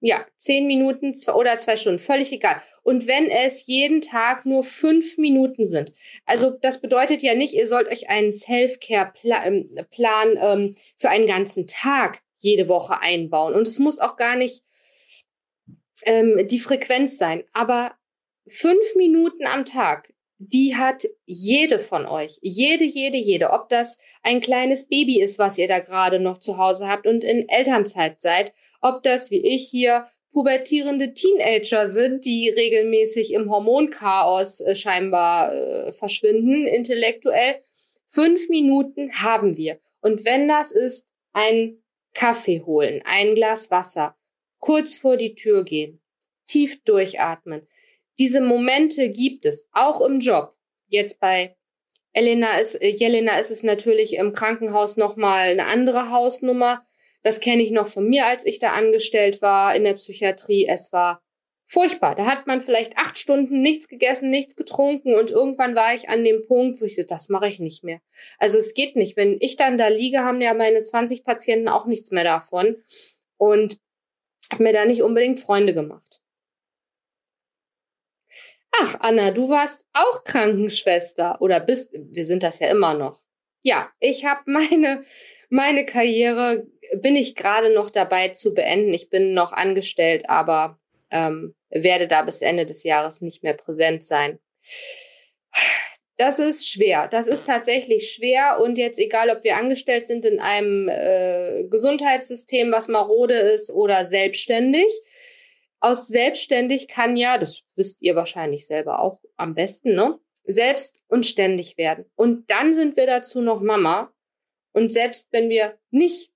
Ja, 0.00 0.26
zehn 0.36 0.66
Minuten 0.66 1.14
oder 1.34 1.58
zwei 1.58 1.76
Stunden, 1.76 1.98
völlig 1.98 2.30
egal. 2.30 2.62
Und 2.82 3.06
wenn 3.08 3.28
es 3.28 3.66
jeden 3.66 4.02
Tag 4.02 4.46
nur 4.46 4.62
fünf 4.62 5.18
Minuten 5.18 5.64
sind, 5.64 5.92
also 6.26 6.50
das 6.50 6.80
bedeutet 6.80 7.22
ja 7.22 7.34
nicht, 7.34 7.54
ihr 7.54 7.66
sollt 7.66 7.88
euch 7.88 8.08
einen 8.08 8.30
Self-Care-Plan 8.30 10.38
ähm, 10.40 10.76
für 10.96 11.08
einen 11.08 11.26
ganzen 11.26 11.66
Tag 11.66 12.20
jede 12.38 12.68
Woche 12.68 13.00
einbauen. 13.00 13.54
Und 13.54 13.66
es 13.66 13.78
muss 13.78 13.98
auch 13.98 14.16
gar 14.16 14.36
nicht 14.36 14.62
ähm, 16.04 16.46
die 16.46 16.58
Frequenz 16.58 17.18
sein. 17.18 17.44
Aber 17.52 17.92
fünf 18.46 18.94
Minuten 18.96 19.46
am 19.46 19.64
Tag, 19.64 20.12
die 20.38 20.76
hat 20.76 21.06
jede 21.24 21.78
von 21.78 22.06
euch. 22.06 22.38
Jede, 22.42 22.84
jede, 22.84 23.16
jede. 23.16 23.50
Ob 23.50 23.68
das 23.68 23.98
ein 24.22 24.40
kleines 24.40 24.86
Baby 24.88 25.20
ist, 25.20 25.38
was 25.38 25.56
ihr 25.56 25.68
da 25.68 25.78
gerade 25.78 26.20
noch 26.20 26.38
zu 26.38 26.58
Hause 26.58 26.88
habt 26.88 27.06
und 27.06 27.24
in 27.24 27.48
Elternzeit 27.48 28.20
seid. 28.20 28.52
Ob 28.82 29.02
das, 29.02 29.30
wie 29.30 29.44
ich 29.46 29.68
hier, 29.68 30.06
pubertierende 30.32 31.14
Teenager 31.14 31.88
sind, 31.88 32.26
die 32.26 32.50
regelmäßig 32.50 33.32
im 33.32 33.50
Hormonchaos 33.50 34.60
äh, 34.60 34.74
scheinbar 34.74 35.54
äh, 35.54 35.92
verschwinden, 35.94 36.66
intellektuell. 36.66 37.56
Fünf 38.06 38.50
Minuten 38.50 39.10
haben 39.14 39.56
wir. 39.56 39.78
Und 40.02 40.26
wenn 40.26 40.46
das 40.46 40.72
ist, 40.72 41.06
ein 41.32 41.78
Kaffee 42.12 42.62
holen, 42.62 43.02
ein 43.04 43.34
Glas 43.34 43.70
Wasser, 43.70 44.14
kurz 44.66 44.96
vor 44.96 45.16
die 45.16 45.36
Tür 45.36 45.62
gehen, 45.62 46.00
tief 46.48 46.82
durchatmen. 46.82 47.68
Diese 48.18 48.40
Momente 48.40 49.10
gibt 49.10 49.46
es, 49.46 49.68
auch 49.70 50.00
im 50.00 50.18
Job. 50.18 50.56
Jetzt 50.88 51.20
bei 51.20 51.54
Elena 52.12 52.58
ist, 52.58 52.74
äh, 52.74 52.88
Jelena 52.88 53.38
ist 53.38 53.52
es 53.52 53.62
natürlich 53.62 54.16
im 54.16 54.32
Krankenhaus 54.32 54.96
nochmal 54.96 55.50
eine 55.50 55.66
andere 55.66 56.10
Hausnummer. 56.10 56.84
Das 57.22 57.38
kenne 57.38 57.62
ich 57.62 57.70
noch 57.70 57.86
von 57.86 58.08
mir, 58.08 58.26
als 58.26 58.44
ich 58.44 58.58
da 58.58 58.72
angestellt 58.72 59.40
war 59.40 59.76
in 59.76 59.84
der 59.84 59.94
Psychiatrie. 59.94 60.66
Es 60.66 60.92
war 60.92 61.22
furchtbar. 61.68 62.16
Da 62.16 62.26
hat 62.26 62.48
man 62.48 62.60
vielleicht 62.60 62.98
acht 62.98 63.18
Stunden 63.18 63.62
nichts 63.62 63.86
gegessen, 63.86 64.30
nichts 64.30 64.56
getrunken 64.56 65.14
und 65.14 65.30
irgendwann 65.30 65.76
war 65.76 65.94
ich 65.94 66.08
an 66.08 66.24
dem 66.24 66.44
Punkt, 66.44 66.80
wo 66.80 66.86
ich 66.86 66.96
dachte, 66.96 67.06
das 67.06 67.28
mache 67.28 67.46
ich 67.46 67.60
nicht 67.60 67.84
mehr. 67.84 68.00
Also 68.38 68.58
es 68.58 68.74
geht 68.74 68.96
nicht. 68.96 69.16
Wenn 69.16 69.36
ich 69.38 69.54
dann 69.54 69.78
da 69.78 69.86
liege, 69.86 70.24
haben 70.24 70.40
ja 70.40 70.54
meine 70.54 70.82
20 70.82 71.22
Patienten 71.22 71.68
auch 71.68 71.86
nichts 71.86 72.10
mehr 72.10 72.24
davon. 72.24 72.82
Und 73.38 73.78
habe 74.52 74.62
mir 74.62 74.72
da 74.72 74.84
nicht 74.84 75.02
unbedingt 75.02 75.40
Freunde 75.40 75.74
gemacht. 75.74 76.20
Ach, 78.78 78.96
Anna, 79.00 79.30
du 79.30 79.48
warst 79.48 79.86
auch 79.92 80.24
Krankenschwester 80.24 81.40
oder 81.40 81.60
bist, 81.60 81.90
wir 81.92 82.24
sind 82.24 82.42
das 82.42 82.58
ja 82.58 82.68
immer 82.68 82.94
noch. 82.94 83.22
Ja, 83.62 83.90
ich 84.00 84.24
habe 84.24 84.42
meine 84.46 85.04
meine 85.48 85.86
Karriere 85.86 86.66
bin 86.94 87.16
ich 87.16 87.34
gerade 87.34 87.72
noch 87.72 87.90
dabei 87.90 88.28
zu 88.28 88.54
beenden. 88.54 88.94
Ich 88.94 89.10
bin 89.10 89.34
noch 89.34 89.52
angestellt, 89.52 90.28
aber 90.28 90.78
ähm, 91.10 91.54
werde 91.70 92.08
da 92.08 92.22
bis 92.22 92.42
Ende 92.42 92.66
des 92.66 92.82
Jahres 92.82 93.20
nicht 93.20 93.42
mehr 93.42 93.54
präsent 93.54 94.04
sein. 94.04 94.38
Das 96.18 96.38
ist 96.38 96.68
schwer. 96.68 97.08
Das 97.08 97.26
ist 97.26 97.46
tatsächlich 97.46 98.10
schwer. 98.10 98.58
Und 98.60 98.78
jetzt, 98.78 98.98
egal 98.98 99.28
ob 99.30 99.44
wir 99.44 99.56
angestellt 99.56 100.06
sind 100.06 100.24
in 100.24 100.40
einem 100.40 100.88
äh, 100.88 101.64
Gesundheitssystem, 101.68 102.72
was 102.72 102.88
marode 102.88 103.34
ist, 103.34 103.70
oder 103.70 104.04
selbstständig, 104.04 104.88
aus 105.80 106.08
selbstständig 106.08 106.88
kann 106.88 107.16
ja, 107.16 107.36
das 107.36 107.62
wisst 107.76 108.00
ihr 108.00 108.16
wahrscheinlich 108.16 108.66
selber 108.66 109.00
auch 109.00 109.20
am 109.36 109.54
besten, 109.54 109.94
ne? 109.94 110.18
Selbst 110.44 111.00
und 111.08 111.26
ständig 111.26 111.76
werden. 111.76 112.06
Und 112.14 112.50
dann 112.50 112.72
sind 112.72 112.96
wir 112.96 113.06
dazu 113.06 113.42
noch 113.42 113.60
Mama. 113.60 114.12
Und 114.72 114.90
selbst 114.90 115.32
wenn 115.32 115.50
wir 115.50 115.78
nicht 115.90 116.30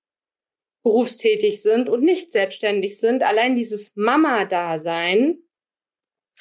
berufstätig 0.83 1.61
sind 1.61 1.89
und 1.89 2.03
nicht 2.03 2.31
selbstständig 2.31 2.99
sind, 2.99 3.23
allein 3.23 3.55
dieses 3.55 3.95
Mama-Dasein, 3.95 5.39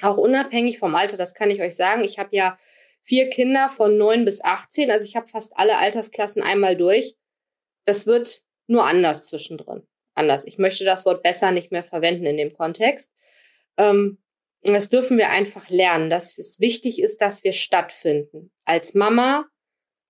auch 0.03 0.17
unabhängig 0.17 0.79
vom 0.79 0.95
Alter, 0.95 1.17
das 1.17 1.35
kann 1.35 1.51
ich 1.51 1.61
euch 1.61 1.77
sagen. 1.77 2.03
Ich 2.05 2.19
habe 2.19 2.35
ja 2.35 2.59
vier 3.03 3.31
Kinder 3.31 3.69
von 3.69 3.97
neun 3.97 4.25
bis 4.25 4.43
18, 4.43 4.91
also 4.91 5.05
ich 5.05 5.17
habe 5.17 5.29
fast 5.29 5.57
alle 5.57 5.79
Altersklassen 5.79 6.43
einmal 6.43 6.77
durch. 6.77 7.15
Das 7.85 8.07
wird 8.07 8.43
nur 8.67 8.85
anders 8.85 9.27
zwischendrin. 9.27 9.87
Anders. 10.15 10.47
Ich 10.47 10.59
möchte 10.59 10.85
das 10.85 11.05
Wort 11.05 11.23
besser 11.23 11.53
nicht 11.53 11.73
mehr 11.73 11.83
verwenden 11.83 12.27
in 12.27 12.37
dem 12.37 12.53
Kontext. 12.53 13.11
Ähm, 13.77 14.19
das 14.63 14.91
dürfen 14.91 15.17
wir 15.17 15.31
einfach 15.31 15.71
lernen, 15.71 16.11
dass 16.11 16.37
es 16.37 16.61
wichtig 16.61 17.01
ist, 17.01 17.19
dass 17.19 17.43
wir 17.45 17.53
stattfinden. 17.53 18.53
Als 18.65 18.95
Mama, 18.95 19.47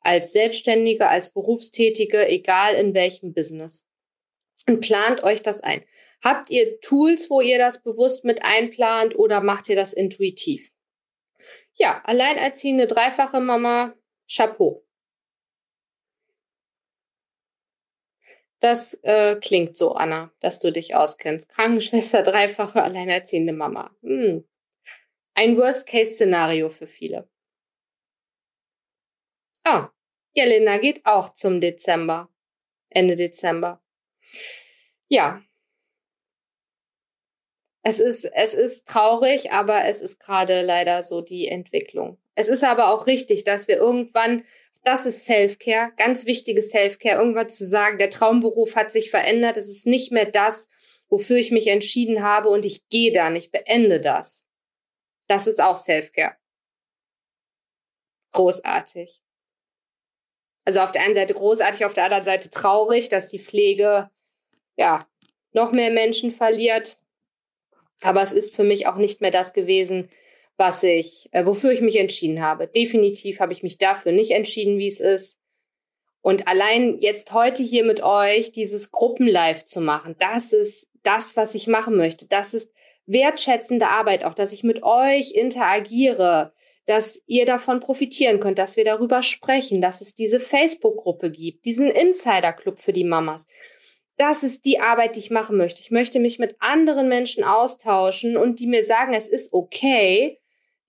als 0.00 0.32
Selbstständige, 0.32 1.08
als 1.08 1.32
Berufstätige, 1.32 2.26
egal 2.26 2.74
in 2.74 2.94
welchem 2.94 3.32
Business. 3.32 3.86
Und 4.66 4.80
plant 4.80 5.22
euch 5.22 5.42
das 5.42 5.60
ein. 5.60 5.84
Habt 6.22 6.50
ihr 6.50 6.80
Tools, 6.80 7.30
wo 7.30 7.40
ihr 7.40 7.58
das 7.58 7.82
bewusst 7.82 8.24
mit 8.24 8.42
einplant 8.42 9.16
oder 9.16 9.40
macht 9.40 9.68
ihr 9.68 9.76
das 9.76 9.92
intuitiv? 9.92 10.69
Ja, 11.74 12.02
alleinerziehende 12.04 12.86
dreifache 12.86 13.40
Mama, 13.40 13.94
Chapeau. 14.28 14.84
Das 18.60 18.94
äh, 19.02 19.36
klingt 19.36 19.76
so, 19.76 19.94
Anna, 19.94 20.30
dass 20.40 20.58
du 20.58 20.70
dich 20.70 20.94
auskennst. 20.94 21.48
Krankenschwester, 21.48 22.22
dreifache, 22.24 22.82
alleinerziehende 22.82 23.52
Mama. 23.54 23.90
Hm. 24.02 24.44
Ein 25.34 25.56
Worst-Case-Szenario 25.56 26.68
für 26.68 26.86
viele. 26.86 27.28
Ah, 29.64 29.90
Jelena 30.34 30.78
geht 30.78 31.06
auch 31.06 31.30
zum 31.32 31.60
Dezember. 31.60 32.28
Ende 32.90 33.16
Dezember. 33.16 33.80
Ja. 35.08 35.42
Es 37.82 37.98
ist, 37.98 38.24
es 38.24 38.54
ist 38.54 38.86
traurig, 38.86 39.52
aber 39.52 39.84
es 39.84 40.02
ist 40.02 40.20
gerade 40.20 40.62
leider 40.62 41.02
so 41.02 41.22
die 41.22 41.48
Entwicklung. 41.48 42.18
Es 42.34 42.48
ist 42.48 42.62
aber 42.62 42.92
auch 42.92 43.06
richtig, 43.06 43.44
dass 43.44 43.68
wir 43.68 43.76
irgendwann, 43.76 44.44
das 44.84 45.06
ist 45.06 45.24
Self-Care, 45.24 45.92
ganz 45.96 46.26
wichtiges 46.26 46.70
Self-Care, 46.70 47.18
irgendwann 47.18 47.48
zu 47.48 47.66
sagen, 47.66 47.98
der 47.98 48.10
Traumberuf 48.10 48.76
hat 48.76 48.92
sich 48.92 49.10
verändert, 49.10 49.56
es 49.56 49.68
ist 49.68 49.86
nicht 49.86 50.12
mehr 50.12 50.26
das, 50.26 50.68
wofür 51.08 51.36
ich 51.36 51.50
mich 51.50 51.66
entschieden 51.66 52.22
habe 52.22 52.50
und 52.50 52.64
ich 52.64 52.88
gehe 52.88 53.12
dann, 53.12 53.34
ich 53.34 53.50
beende 53.50 54.00
das. 54.00 54.46
Das 55.26 55.46
ist 55.46 55.60
auch 55.60 55.76
Self-Care. 55.76 56.36
Großartig. 58.32 59.22
Also 60.64 60.80
auf 60.80 60.92
der 60.92 61.02
einen 61.02 61.14
Seite 61.14 61.34
großartig, 61.34 61.84
auf 61.84 61.94
der 61.94 62.04
anderen 62.04 62.24
Seite 62.24 62.50
traurig, 62.50 63.08
dass 63.08 63.28
die 63.28 63.38
Pflege 63.38 64.10
ja, 64.76 65.06
noch 65.52 65.72
mehr 65.72 65.90
Menschen 65.90 66.30
verliert. 66.30 66.98
Aber 68.02 68.22
es 68.22 68.32
ist 68.32 68.54
für 68.54 68.64
mich 68.64 68.86
auch 68.86 68.96
nicht 68.96 69.20
mehr 69.20 69.30
das 69.30 69.52
gewesen, 69.52 70.10
was 70.56 70.82
ich, 70.82 71.28
äh, 71.32 71.46
wofür 71.46 71.72
ich 71.72 71.80
mich 71.80 71.96
entschieden 71.96 72.42
habe. 72.42 72.66
Definitiv 72.66 73.40
habe 73.40 73.52
ich 73.52 73.62
mich 73.62 73.78
dafür 73.78 74.12
nicht 74.12 74.30
entschieden, 74.32 74.78
wie 74.78 74.88
es 74.88 75.00
ist. 75.00 75.38
Und 76.22 76.46
allein 76.48 76.98
jetzt 76.98 77.32
heute 77.32 77.62
hier 77.62 77.84
mit 77.84 78.02
euch 78.02 78.52
dieses 78.52 78.90
Gruppenlive 78.90 79.64
zu 79.64 79.80
machen, 79.80 80.16
das 80.18 80.52
ist 80.52 80.86
das, 81.02 81.34
was 81.36 81.54
ich 81.54 81.66
machen 81.66 81.96
möchte. 81.96 82.26
Das 82.26 82.52
ist 82.52 82.70
wertschätzende 83.06 83.88
Arbeit 83.88 84.24
auch, 84.24 84.34
dass 84.34 84.52
ich 84.52 84.62
mit 84.62 84.82
euch 84.82 85.32
interagiere, 85.32 86.52
dass 86.86 87.22
ihr 87.26 87.46
davon 87.46 87.80
profitieren 87.80 88.40
könnt, 88.40 88.58
dass 88.58 88.76
wir 88.76 88.84
darüber 88.84 89.22
sprechen, 89.22 89.80
dass 89.80 90.00
es 90.00 90.14
diese 90.14 90.40
Facebook-Gruppe 90.40 91.30
gibt, 91.30 91.64
diesen 91.64 91.90
Insider-Club 91.90 92.80
für 92.80 92.92
die 92.92 93.04
Mamas 93.04 93.46
das 94.20 94.42
ist 94.42 94.66
die 94.66 94.80
Arbeit, 94.80 95.16
die 95.16 95.20
ich 95.20 95.30
machen 95.30 95.56
möchte. 95.56 95.80
Ich 95.80 95.90
möchte 95.90 96.20
mich 96.20 96.38
mit 96.38 96.54
anderen 96.60 97.08
Menschen 97.08 97.42
austauschen 97.42 98.36
und 98.36 98.60
die 98.60 98.66
mir 98.66 98.84
sagen, 98.84 99.14
es 99.14 99.26
ist 99.26 99.54
okay, 99.54 100.38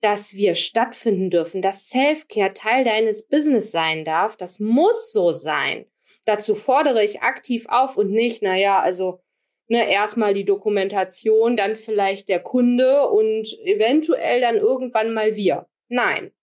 dass 0.02 0.34
wir 0.34 0.56
stattfinden 0.56 1.30
dürfen, 1.30 1.62
dass 1.62 1.88
Self-Care 1.88 2.54
Teil 2.54 2.84
deines 2.84 3.30
Business 3.30 3.72
sein 3.72 4.04
darf. 4.04 4.36
Das 4.36 4.60
muss 4.60 5.14
so 5.14 5.32
sein. 5.32 5.86
Dazu 6.26 6.56
fordere 6.56 7.06
ich 7.06 7.22
aktiv 7.22 7.68
auf 7.70 7.96
und 7.96 8.12
nicht, 8.12 8.42
naja, 8.42 8.82
also 8.82 9.22
ne, 9.70 9.90
erstmal 9.90 10.34
die 10.34 10.46
Dokumentation, 10.46 11.56
dann 11.56 11.78
vielleicht 11.78 12.28
der 12.28 12.42
Kunde 12.42 13.08
und 13.08 13.48
eventuell 13.64 14.42
dann 14.42 14.58
irgendwann 14.58 15.14
mal 15.14 15.38
wir. 15.38 15.70
Nein. 15.88 16.34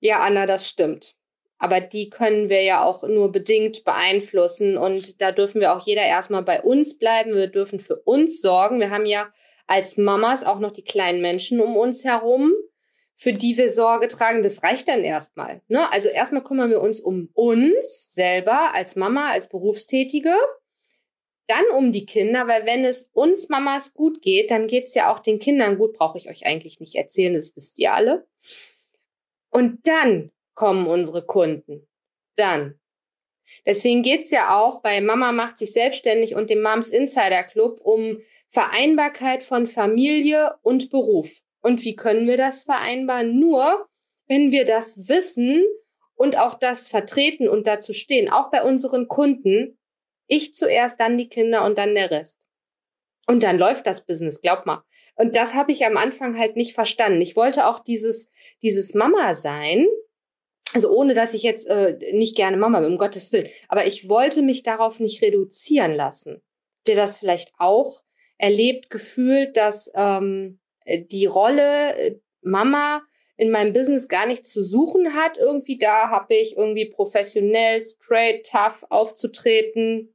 Ja, 0.00 0.20
Anna, 0.20 0.46
das 0.46 0.66
stimmt. 0.66 1.14
Aber 1.64 1.80
die 1.80 2.10
können 2.10 2.50
wir 2.50 2.60
ja 2.60 2.84
auch 2.84 3.04
nur 3.04 3.32
bedingt 3.32 3.84
beeinflussen. 3.84 4.76
Und 4.76 5.22
da 5.22 5.32
dürfen 5.32 5.62
wir 5.62 5.74
auch 5.74 5.80
jeder 5.86 6.02
erstmal 6.02 6.42
bei 6.42 6.60
uns 6.60 6.98
bleiben. 6.98 7.34
Wir 7.34 7.46
dürfen 7.46 7.80
für 7.80 7.96
uns 7.96 8.42
sorgen. 8.42 8.80
Wir 8.80 8.90
haben 8.90 9.06
ja 9.06 9.32
als 9.66 9.96
Mamas 9.96 10.44
auch 10.44 10.58
noch 10.58 10.72
die 10.72 10.84
kleinen 10.84 11.22
Menschen 11.22 11.62
um 11.62 11.74
uns 11.78 12.04
herum, 12.04 12.52
für 13.14 13.32
die 13.32 13.56
wir 13.56 13.70
Sorge 13.70 14.08
tragen. 14.08 14.42
Das 14.42 14.62
reicht 14.62 14.88
dann 14.88 15.04
erstmal. 15.04 15.62
Ne? 15.68 15.90
Also 15.90 16.10
erstmal 16.10 16.44
kümmern 16.44 16.68
wir 16.68 16.82
uns 16.82 17.00
um 17.00 17.30
uns 17.32 18.12
selber 18.12 18.74
als 18.74 18.94
Mama, 18.94 19.30
als 19.30 19.48
Berufstätige. 19.48 20.34
Dann 21.46 21.64
um 21.74 21.92
die 21.92 22.04
Kinder, 22.04 22.46
weil 22.46 22.66
wenn 22.66 22.84
es 22.84 23.08
uns 23.14 23.48
Mamas 23.48 23.94
gut 23.94 24.20
geht, 24.20 24.50
dann 24.50 24.66
geht 24.66 24.88
es 24.88 24.94
ja 24.94 25.10
auch 25.10 25.18
den 25.18 25.38
Kindern 25.38 25.78
gut. 25.78 25.94
Brauche 25.94 26.18
ich 26.18 26.28
euch 26.28 26.44
eigentlich 26.44 26.78
nicht 26.78 26.94
erzählen, 26.94 27.32
das 27.32 27.56
wisst 27.56 27.78
ihr 27.78 27.94
alle. 27.94 28.26
Und 29.48 29.88
dann 29.88 30.30
kommen 30.54 30.86
unsere 30.86 31.24
Kunden. 31.24 31.86
Dann. 32.36 32.78
Deswegen 33.66 34.02
geht's 34.02 34.30
ja 34.30 34.58
auch 34.58 34.80
bei 34.80 35.00
Mama 35.00 35.32
macht 35.32 35.58
sich 35.58 35.72
selbstständig 35.72 36.34
und 36.34 36.50
dem 36.50 36.62
Moms 36.62 36.88
Insider 36.88 37.42
Club 37.44 37.80
um 37.82 38.18
Vereinbarkeit 38.48 39.42
von 39.42 39.66
Familie 39.66 40.54
und 40.62 40.90
Beruf. 40.90 41.30
Und 41.60 41.84
wie 41.84 41.96
können 41.96 42.26
wir 42.26 42.36
das 42.36 42.64
vereinbaren? 42.64 43.38
Nur, 43.38 43.88
wenn 44.28 44.50
wir 44.52 44.64
das 44.64 45.08
wissen 45.08 45.64
und 46.14 46.38
auch 46.38 46.54
das 46.54 46.88
vertreten 46.88 47.48
und 47.48 47.66
dazu 47.66 47.92
stehen, 47.92 48.30
auch 48.30 48.50
bei 48.50 48.62
unseren 48.62 49.08
Kunden. 49.08 49.78
Ich 50.26 50.54
zuerst, 50.54 51.00
dann 51.00 51.18
die 51.18 51.28
Kinder 51.28 51.64
und 51.64 51.76
dann 51.76 51.94
der 51.94 52.10
Rest. 52.10 52.38
Und 53.26 53.42
dann 53.42 53.58
läuft 53.58 53.86
das 53.86 54.06
Business, 54.06 54.40
glaub 54.40 54.66
mal. 54.66 54.84
Und 55.16 55.36
das 55.36 55.54
habe 55.54 55.72
ich 55.72 55.84
am 55.84 55.96
Anfang 55.96 56.38
halt 56.38 56.56
nicht 56.56 56.74
verstanden. 56.74 57.20
Ich 57.20 57.36
wollte 57.36 57.66
auch 57.66 57.78
dieses, 57.78 58.30
dieses 58.62 58.94
Mama 58.94 59.34
sein, 59.34 59.86
also 60.74 60.90
ohne 60.90 61.14
dass 61.14 61.34
ich 61.34 61.44
jetzt 61.44 61.68
äh, 61.68 61.96
nicht 62.12 62.36
gerne 62.36 62.56
Mama 62.56 62.80
bin, 62.80 62.92
um 62.92 62.98
Gottes 62.98 63.32
Willen. 63.32 63.48
Aber 63.68 63.86
ich 63.86 64.08
wollte 64.08 64.42
mich 64.42 64.64
darauf 64.64 64.98
nicht 64.98 65.22
reduzieren 65.22 65.94
lassen. 65.94 66.32
Habt 66.32 66.88
ihr 66.88 66.96
das 66.96 67.16
vielleicht 67.16 67.52
auch 67.58 68.02
erlebt, 68.38 68.90
gefühlt, 68.90 69.56
dass 69.56 69.90
ähm, 69.94 70.58
die 70.84 71.26
Rolle 71.26 71.96
äh, 71.96 72.18
Mama 72.42 73.02
in 73.36 73.50
meinem 73.50 73.72
Business 73.72 74.08
gar 74.08 74.26
nichts 74.26 74.50
zu 74.50 74.64
suchen 74.64 75.14
hat? 75.14 75.38
Irgendwie 75.38 75.78
da 75.78 76.10
habe 76.10 76.34
ich 76.34 76.56
irgendwie 76.56 76.90
professionell, 76.90 77.80
straight, 77.80 78.44
tough 78.44 78.84
aufzutreten. 78.90 80.12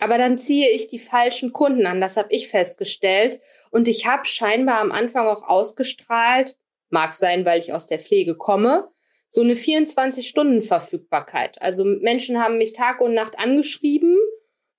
Aber 0.00 0.18
dann 0.18 0.38
ziehe 0.38 0.70
ich 0.70 0.88
die 0.88 0.98
falschen 0.98 1.52
Kunden 1.52 1.86
an, 1.86 2.00
das 2.00 2.16
habe 2.16 2.32
ich 2.32 2.48
festgestellt. 2.48 3.40
Und 3.70 3.86
ich 3.86 4.06
habe 4.06 4.24
scheinbar 4.24 4.80
am 4.80 4.90
Anfang 4.90 5.28
auch 5.28 5.44
ausgestrahlt, 5.44 6.56
Mag 6.90 7.14
sein, 7.14 7.44
weil 7.44 7.60
ich 7.60 7.72
aus 7.72 7.86
der 7.86 7.98
Pflege 7.98 8.36
komme. 8.36 8.88
So 9.28 9.40
eine 9.40 9.54
24-Stunden-Verfügbarkeit. 9.54 11.60
Also 11.60 11.84
Menschen 11.84 12.42
haben 12.42 12.58
mich 12.58 12.72
Tag 12.72 13.00
und 13.00 13.14
Nacht 13.14 13.38
angeschrieben, 13.38 14.16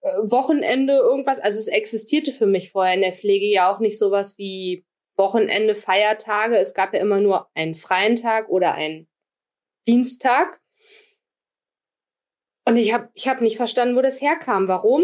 äh, 0.02 0.12
Wochenende, 0.24 0.94
irgendwas. 0.94 1.40
Also 1.40 1.60
es 1.60 1.68
existierte 1.68 2.32
für 2.32 2.46
mich 2.46 2.72
vorher 2.72 2.94
in 2.94 3.02
der 3.02 3.12
Pflege 3.12 3.48
ja 3.48 3.74
auch 3.74 3.80
nicht 3.80 3.98
sowas 3.98 4.38
wie 4.38 4.86
Wochenende, 5.18 5.76
Feiertage. 5.76 6.58
Es 6.58 6.74
gab 6.74 6.94
ja 6.94 7.00
immer 7.00 7.20
nur 7.20 7.50
einen 7.56 7.76
freien 7.76 8.16
Tag 8.16 8.50
oder 8.50 8.76
einen 8.76 9.08
Dienstag. 9.88 10.62
Und 12.66 12.78
ich 12.78 12.94
habe 12.94 13.10
ich 13.14 13.28
hab 13.28 13.42
nicht 13.42 13.58
verstanden, 13.58 13.96
wo 13.96 14.02
das 14.02 14.22
herkam. 14.22 14.68
Warum 14.68 15.04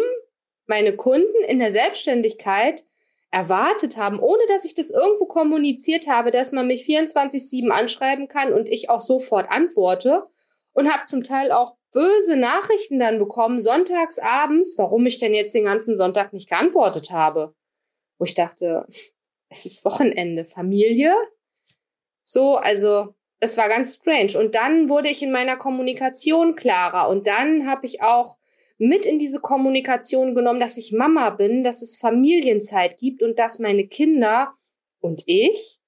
meine 0.65 0.95
Kunden 0.95 1.43
in 1.47 1.59
der 1.59 1.71
Selbstständigkeit 1.71 2.83
erwartet 3.31 3.95
haben, 3.97 4.19
ohne 4.19 4.45
dass 4.49 4.65
ich 4.65 4.75
das 4.75 4.89
irgendwo 4.89 5.25
kommuniziert 5.25 6.07
habe, 6.07 6.31
dass 6.31 6.51
man 6.51 6.67
mich 6.67 6.85
24-7 6.85 7.69
anschreiben 7.69 8.27
kann 8.27 8.53
und 8.53 8.67
ich 8.67 8.89
auch 8.89 9.01
sofort 9.01 9.49
antworte. 9.49 10.27
Und 10.73 10.91
habe 10.93 11.05
zum 11.05 11.23
Teil 11.23 11.51
auch 11.51 11.75
böse 11.91 12.37
Nachrichten 12.37 12.97
dann 12.97 13.17
bekommen, 13.17 13.59
sonntags 13.59 14.19
abends, 14.19 14.77
warum 14.77 15.05
ich 15.05 15.17
denn 15.17 15.33
jetzt 15.33 15.53
den 15.53 15.65
ganzen 15.65 15.97
Sonntag 15.97 16.31
nicht 16.31 16.49
geantwortet 16.49 17.11
habe. 17.11 17.53
Wo 18.17 18.25
ich 18.25 18.33
dachte, 18.33 18.85
es 19.49 19.65
ist 19.65 19.83
Wochenende, 19.83 20.45
Familie. 20.45 21.13
So, 22.23 22.55
also 22.55 23.13
es 23.41 23.57
war 23.57 23.67
ganz 23.67 23.95
strange. 23.95 24.37
Und 24.37 24.55
dann 24.55 24.87
wurde 24.87 25.09
ich 25.09 25.21
in 25.21 25.31
meiner 25.31 25.57
Kommunikation 25.57 26.55
klarer. 26.55 27.09
Und 27.09 27.27
dann 27.27 27.67
habe 27.67 27.85
ich 27.85 28.01
auch 28.01 28.37
mit 28.81 29.05
in 29.05 29.19
diese 29.19 29.39
Kommunikation 29.39 30.33
genommen, 30.33 30.59
dass 30.59 30.75
ich 30.75 30.91
Mama 30.91 31.29
bin, 31.29 31.63
dass 31.63 31.83
es 31.83 31.97
Familienzeit 31.97 32.97
gibt 32.97 33.21
und 33.21 33.37
dass 33.37 33.59
meine 33.59 33.87
Kinder 33.87 34.55
und 34.99 35.21
ich 35.27 35.79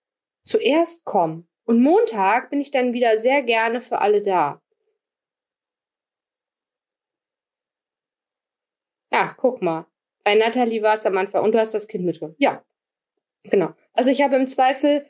zuerst 0.45 1.03
kommen. 1.03 1.49
Und 1.63 1.81
Montag 1.81 2.51
bin 2.51 2.61
ich 2.61 2.69
dann 2.69 2.93
wieder 2.93 3.17
sehr 3.17 3.41
gerne 3.41 3.81
für 3.81 3.99
alle 3.99 4.21
da. 4.21 4.61
Ach, 9.09 9.37
guck 9.37 9.63
mal. 9.63 9.87
Bei 10.23 10.35
Nathalie 10.35 10.83
war 10.83 10.93
es 10.93 11.07
am 11.07 11.17
Anfang 11.17 11.43
und 11.43 11.53
du 11.53 11.59
hast 11.59 11.73
das 11.73 11.87
Kind 11.87 12.05
mitgenommen. 12.05 12.35
Ja, 12.37 12.63
genau. 13.41 13.73
Also 13.93 14.11
ich 14.11 14.21
habe 14.21 14.35
im 14.35 14.45
Zweifel 14.45 15.07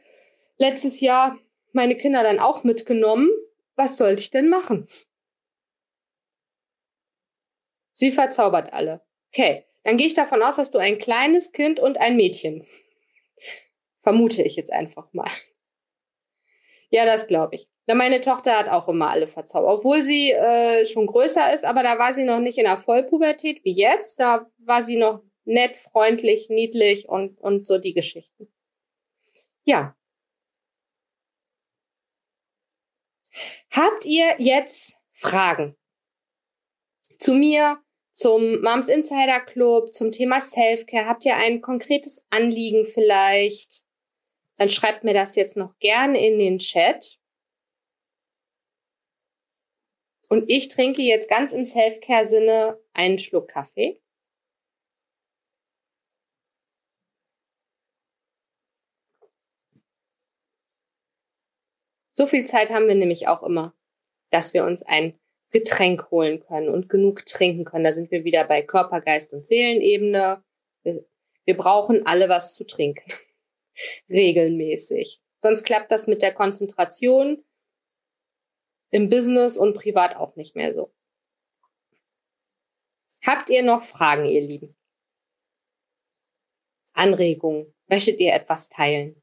letztes 0.57 1.01
Jahr 1.01 1.37
meine 1.73 1.97
Kinder 1.97 2.23
dann 2.23 2.39
auch 2.39 2.63
mitgenommen. 2.63 3.29
Was 3.75 3.97
sollte 3.97 4.21
ich 4.21 4.31
denn 4.31 4.47
machen? 4.47 4.87
Sie 7.93 8.11
verzaubert 8.11 8.73
alle. 8.73 9.01
Okay, 9.31 9.65
dann 9.83 9.97
gehe 9.97 10.07
ich 10.07 10.13
davon 10.13 10.41
aus, 10.41 10.57
dass 10.57 10.71
du 10.71 10.79
ein 10.79 10.97
kleines 10.97 11.51
Kind 11.51 11.79
und 11.79 11.97
ein 11.97 12.15
Mädchen. 12.15 12.65
Vermute 13.99 14.41
ich 14.41 14.55
jetzt 14.55 14.71
einfach 14.71 15.13
mal. 15.13 15.29
Ja, 16.89 17.05
das 17.05 17.27
glaube 17.27 17.55
ich. 17.55 17.67
Na, 17.85 17.95
meine 17.95 18.21
Tochter 18.21 18.57
hat 18.57 18.69
auch 18.69 18.87
immer 18.87 19.09
alle 19.09 19.27
verzaubert, 19.27 19.79
obwohl 19.79 20.03
sie 20.03 20.31
äh, 20.31 20.85
schon 20.85 21.07
größer 21.07 21.53
ist, 21.53 21.65
aber 21.65 21.83
da 21.83 21.97
war 21.97 22.13
sie 22.13 22.23
noch 22.23 22.39
nicht 22.39 22.57
in 22.57 22.63
der 22.65 22.77
Vollpubertät 22.77 23.63
wie 23.63 23.73
jetzt. 23.73 24.19
Da 24.19 24.49
war 24.57 24.81
sie 24.81 24.97
noch 24.97 25.23
nett, 25.43 25.75
freundlich, 25.75 26.49
niedlich 26.49 27.09
und, 27.09 27.39
und 27.39 27.67
so 27.67 27.77
die 27.77 27.93
Geschichten. 27.93 28.47
Ja. 29.65 29.95
Habt 33.71 34.05
ihr 34.05 34.35
jetzt 34.37 34.95
Fragen? 35.11 35.75
zu 37.23 37.33
mir, 37.33 37.81
zum 38.13 38.61
Moms 38.61 38.87
Insider 38.87 39.41
Club, 39.41 39.91
zum 39.91 40.11
Thema 40.11 40.39
Selfcare. 40.39 41.07
Habt 41.07 41.25
ihr 41.25 41.35
ein 41.35 41.61
konkretes 41.61 42.25
Anliegen 42.29 42.85
vielleicht? 42.85 43.83
Dann 44.57 44.69
schreibt 44.69 45.03
mir 45.03 45.15
das 45.15 45.35
jetzt 45.35 45.57
noch 45.57 45.77
gerne 45.79 46.25
in 46.25 46.37
den 46.37 46.59
Chat. 46.59 47.19
Und 50.29 50.45
ich 50.47 50.69
trinke 50.69 51.01
jetzt 51.01 51.27
ganz 51.27 51.51
im 51.53 51.65
Selfcare-Sinne 51.65 52.79
einen 52.93 53.17
Schluck 53.17 53.49
Kaffee. 53.49 53.99
So 62.15 62.27
viel 62.27 62.45
Zeit 62.45 62.69
haben 62.69 62.87
wir 62.87 62.95
nämlich 62.95 63.27
auch 63.27 63.41
immer, 63.41 63.75
dass 64.29 64.53
wir 64.53 64.65
uns 64.65 64.83
ein 64.83 65.19
Getränk 65.53 66.09
holen 66.11 66.41
können 66.41 66.67
und 66.67 66.89
genug 66.89 67.25
trinken 67.25 67.63
können. 67.63 67.85
Da 67.85 67.93
sind 67.93 68.11
wir 68.11 68.25
wieder 68.25 68.43
bei 68.45 68.61
Körper, 68.63 68.99
Geist 68.99 69.33
und 69.33 69.45
Seelenebene. 69.45 70.43
Wir, 70.83 71.05
wir 71.45 71.55
brauchen 71.55 72.05
alle 72.05 72.27
was 72.27 72.55
zu 72.55 72.65
trinken. 72.65 73.09
Regelmäßig. 74.09 75.21
Sonst 75.41 75.63
klappt 75.63 75.91
das 75.91 76.07
mit 76.07 76.21
der 76.21 76.33
Konzentration 76.33 77.45
im 78.89 79.09
Business 79.09 79.55
und 79.55 79.73
privat 79.75 80.15
auch 80.15 80.35
nicht 80.35 80.55
mehr 80.55 80.73
so. 80.73 80.93
Habt 83.25 83.49
ihr 83.49 83.63
noch 83.63 83.81
Fragen, 83.81 84.25
ihr 84.25 84.41
Lieben? 84.41 84.75
Anregungen? 86.93 87.73
Möchtet 87.87 88.19
ihr 88.19 88.33
etwas 88.33 88.69
teilen? 88.69 89.22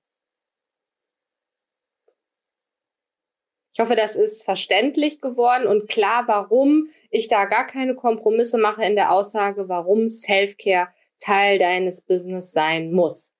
Ich 3.80 3.82
hoffe, 3.82 3.96
das 3.96 4.14
ist 4.14 4.44
verständlich 4.44 5.22
geworden 5.22 5.66
und 5.66 5.88
klar, 5.88 6.24
warum 6.26 6.88
ich 7.08 7.28
da 7.28 7.46
gar 7.46 7.66
keine 7.66 7.94
Kompromisse 7.94 8.58
mache 8.58 8.84
in 8.84 8.94
der 8.94 9.10
Aussage, 9.10 9.70
warum 9.70 10.06
Self-Care 10.06 10.88
Teil 11.18 11.58
deines 11.58 12.02
Business 12.02 12.52
sein 12.52 12.92
muss. 12.92 13.32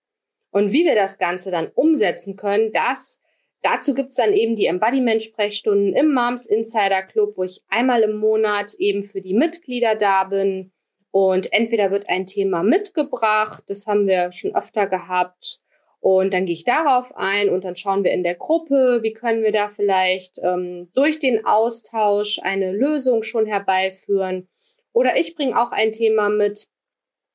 Und 0.51 0.73
wie 0.73 0.87
wir 0.87 0.95
das 0.95 1.19
Ganze 1.19 1.51
dann 1.51 1.69
umsetzen 1.75 2.37
können, 2.37 2.73
das 2.73 3.21
Dazu 3.61 3.93
gibt's 3.93 4.15
dann 4.15 4.33
eben 4.33 4.57
die 4.57 4.65
Embodiment-Sprechstunden 4.65 5.93
im 5.93 6.15
Moms 6.15 6.47
Insider 6.47 7.03
Club, 7.03 7.37
wo 7.37 7.45
ich 7.45 7.63
einmal 7.69 8.01
im 8.01 8.17
Monat 8.17 8.73
eben 8.79 9.05
für 9.05 9.21
die 9.21 9.35
Mitglieder 9.35 9.95
da 9.95 10.25
bin. 10.25 10.73
Und 11.11 11.53
entweder 11.53 11.91
wird 11.91 12.09
ein 12.09 12.25
Thema 12.25 12.63
mitgebracht, 12.63 13.65
das 13.67 13.87
haben 13.87 14.07
wir 14.07 14.33
schon 14.33 14.55
öfter 14.55 14.87
gehabt, 14.87 15.61
und 16.01 16.33
dann 16.33 16.47
gehe 16.47 16.55
ich 16.55 16.65
darauf 16.65 17.15
ein 17.15 17.51
und 17.51 17.63
dann 17.65 17.77
schauen 17.77 18.05
wir 18.05 18.11
in 18.11 18.23
der 18.23 18.35
Gruppe, 18.35 19.01
wie 19.03 19.13
können 19.13 19.43
wir 19.43 19.53
da 19.53 19.69
vielleicht 19.69 20.39
ähm, 20.43 20.89
durch 20.95 21.19
den 21.19 21.45
Austausch 21.45 22.39
eine 22.43 22.73
Lösung 22.73 23.23
schon 23.23 23.45
herbeiführen. 23.45 24.49
Oder 24.95 25.19
ich 25.19 25.35
bringe 25.35 25.61
auch 25.61 25.73
ein 25.73 25.93
Thema 25.93 26.31
mit. 26.31 26.69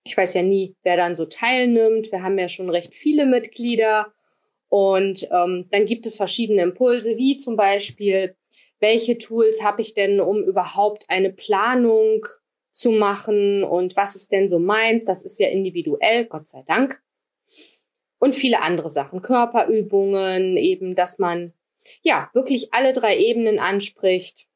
Ich 0.03 0.17
weiß 0.17 0.33
ja 0.33 0.41
nie, 0.41 0.75
wer 0.81 0.97
dann 0.97 1.13
so 1.13 1.25
teilnimmt. 1.25 2.11
Wir 2.11 2.23
haben 2.23 2.39
ja 2.39 2.49
schon 2.49 2.71
recht 2.71 2.95
viele 2.95 3.27
Mitglieder. 3.27 4.11
Und 4.67 5.29
ähm, 5.31 5.67
dann 5.69 5.85
gibt 5.85 6.07
es 6.07 6.15
verschiedene 6.15 6.63
Impulse, 6.63 7.17
wie 7.17 7.37
zum 7.37 7.55
Beispiel, 7.55 8.35
welche 8.79 9.19
Tools 9.19 9.63
habe 9.63 9.83
ich 9.83 9.93
denn, 9.93 10.19
um 10.19 10.43
überhaupt 10.43 11.05
eine 11.07 11.31
Planung 11.31 12.25
zu 12.71 12.91
machen 12.91 13.63
und 13.63 13.95
was 13.95 14.15
ist 14.15 14.33
denn 14.33 14.49
so 14.49 14.59
meins? 14.59 15.05
Das 15.05 15.21
ist 15.21 15.39
ja 15.39 15.47
individuell, 15.47 16.25
Gott 16.25 16.47
sei 16.47 16.63
Dank 16.67 16.99
und 18.25 18.33
viele 18.33 18.63
andere 18.63 18.89
Sachen, 18.89 19.21
Körperübungen, 19.21 20.57
eben, 20.57 20.95
dass 20.95 21.19
man 21.19 21.53
ja 22.01 22.31
wirklich 22.33 22.73
alle 22.73 22.91
drei 22.91 23.19
Ebenen 23.19 23.59
anspricht. 23.59 24.47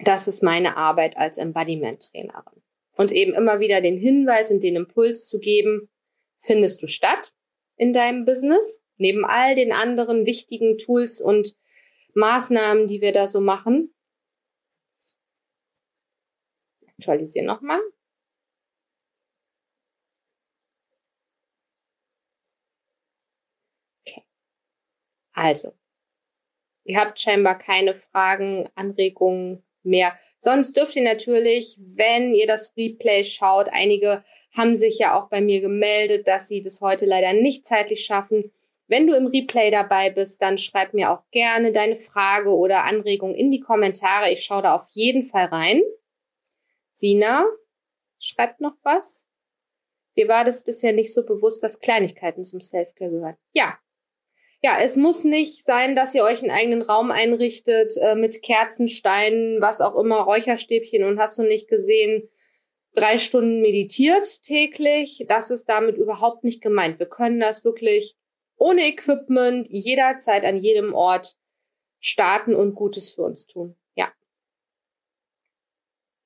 Das 0.00 0.26
ist 0.26 0.42
meine 0.42 0.78
Arbeit 0.78 1.18
als 1.18 1.36
Embodiment-Trainerin. 1.36 2.62
Und 2.96 3.12
eben 3.12 3.34
immer 3.34 3.60
wieder 3.60 3.82
den 3.82 3.98
Hinweis 3.98 4.50
und 4.50 4.62
den 4.62 4.76
Impuls 4.76 5.28
zu 5.28 5.38
geben, 5.38 5.90
findest 6.38 6.82
du 6.82 6.86
statt 6.86 7.34
in 7.76 7.92
deinem 7.92 8.24
Business, 8.24 8.82
neben 8.96 9.26
all 9.26 9.54
den 9.54 9.72
anderen 9.72 10.24
wichtigen 10.24 10.78
Tools 10.78 11.20
und 11.20 11.58
Maßnahmen, 12.14 12.86
die 12.86 13.02
wir 13.02 13.12
da 13.12 13.26
so 13.26 13.42
machen. 13.42 13.94
Aktualisieren 16.86 17.46
nochmal. 17.46 17.80
Also, 25.42 25.72
ihr 26.84 27.00
habt 27.00 27.18
scheinbar 27.18 27.58
keine 27.58 27.94
Fragen, 27.94 28.70
Anregungen 28.76 29.64
mehr. 29.82 30.16
Sonst 30.38 30.76
dürft 30.76 30.94
ihr 30.94 31.02
natürlich, 31.02 31.76
wenn 31.80 32.32
ihr 32.32 32.46
das 32.46 32.72
Replay 32.76 33.24
schaut, 33.24 33.68
einige 33.68 34.22
haben 34.56 34.76
sich 34.76 35.00
ja 35.00 35.18
auch 35.18 35.28
bei 35.30 35.40
mir 35.40 35.60
gemeldet, 35.60 36.28
dass 36.28 36.46
sie 36.46 36.62
das 36.62 36.80
heute 36.80 37.06
leider 37.06 37.32
nicht 37.32 37.66
zeitlich 37.66 38.04
schaffen. 38.04 38.52
Wenn 38.86 39.08
du 39.08 39.16
im 39.16 39.26
Replay 39.26 39.72
dabei 39.72 40.10
bist, 40.10 40.40
dann 40.40 40.58
schreib 40.58 40.94
mir 40.94 41.10
auch 41.10 41.28
gerne 41.32 41.72
deine 41.72 41.96
Frage 41.96 42.54
oder 42.54 42.84
Anregung 42.84 43.34
in 43.34 43.50
die 43.50 43.58
Kommentare. 43.58 44.30
Ich 44.30 44.44
schaue 44.44 44.62
da 44.62 44.76
auf 44.76 44.86
jeden 44.90 45.24
Fall 45.24 45.46
rein. 45.46 45.82
Sina, 46.92 47.46
schreibt 48.20 48.60
noch 48.60 48.76
was? 48.84 49.26
Dir 50.16 50.28
war 50.28 50.44
das 50.44 50.62
bisher 50.62 50.92
nicht 50.92 51.12
so 51.12 51.26
bewusst, 51.26 51.64
dass 51.64 51.80
Kleinigkeiten 51.80 52.44
zum 52.44 52.60
Selfcare 52.60 53.10
gehören. 53.10 53.36
Ja, 53.52 53.76
ja, 54.62 54.78
es 54.80 54.96
muss 54.96 55.24
nicht 55.24 55.66
sein, 55.66 55.96
dass 55.96 56.14
ihr 56.14 56.22
euch 56.22 56.40
einen 56.40 56.52
eigenen 56.52 56.82
Raum 56.82 57.10
einrichtet 57.10 57.94
äh, 58.00 58.14
mit 58.14 58.42
Kerzensteinen, 58.42 59.60
was 59.60 59.80
auch 59.80 59.96
immer, 59.96 60.20
Räucherstäbchen 60.20 61.02
und 61.02 61.18
hast 61.18 61.36
du 61.38 61.42
nicht 61.42 61.68
gesehen, 61.68 62.28
drei 62.94 63.18
Stunden 63.18 63.60
meditiert 63.60 64.42
täglich. 64.44 65.24
Das 65.26 65.50
ist 65.50 65.68
damit 65.68 65.96
überhaupt 65.96 66.44
nicht 66.44 66.62
gemeint. 66.62 67.00
Wir 67.00 67.06
können 67.06 67.40
das 67.40 67.64
wirklich 67.64 68.14
ohne 68.56 68.86
Equipment 68.86 69.66
jederzeit 69.68 70.44
an 70.44 70.58
jedem 70.58 70.94
Ort 70.94 71.36
starten 71.98 72.54
und 72.54 72.76
Gutes 72.76 73.10
für 73.10 73.22
uns 73.22 73.46
tun. 73.46 73.76
Ja. 73.96 74.12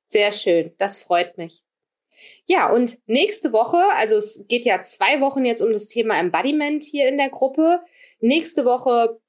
Sehr 0.09 0.33
schön. 0.33 0.75
Das 0.77 1.03
freut 1.03 1.38
mich. 1.38 1.62
Ja, 2.46 2.70
und 2.72 2.99
nächste 3.07 3.53
Woche, 3.53 3.79
also 3.94 4.16
es 4.16 4.44
geht 4.49 4.64
ja 4.64 4.83
zwei 4.83 5.20
Wochen 5.20 5.44
jetzt 5.44 5.61
um 5.62 5.72
das 5.72 5.87
Thema 5.87 6.18
Embodiment 6.18 6.83
hier 6.83 7.09
in 7.09 7.18
der 7.18 7.31
Gruppe. 7.31 7.83
Nächste 8.20 8.64
Woche 8.64 9.20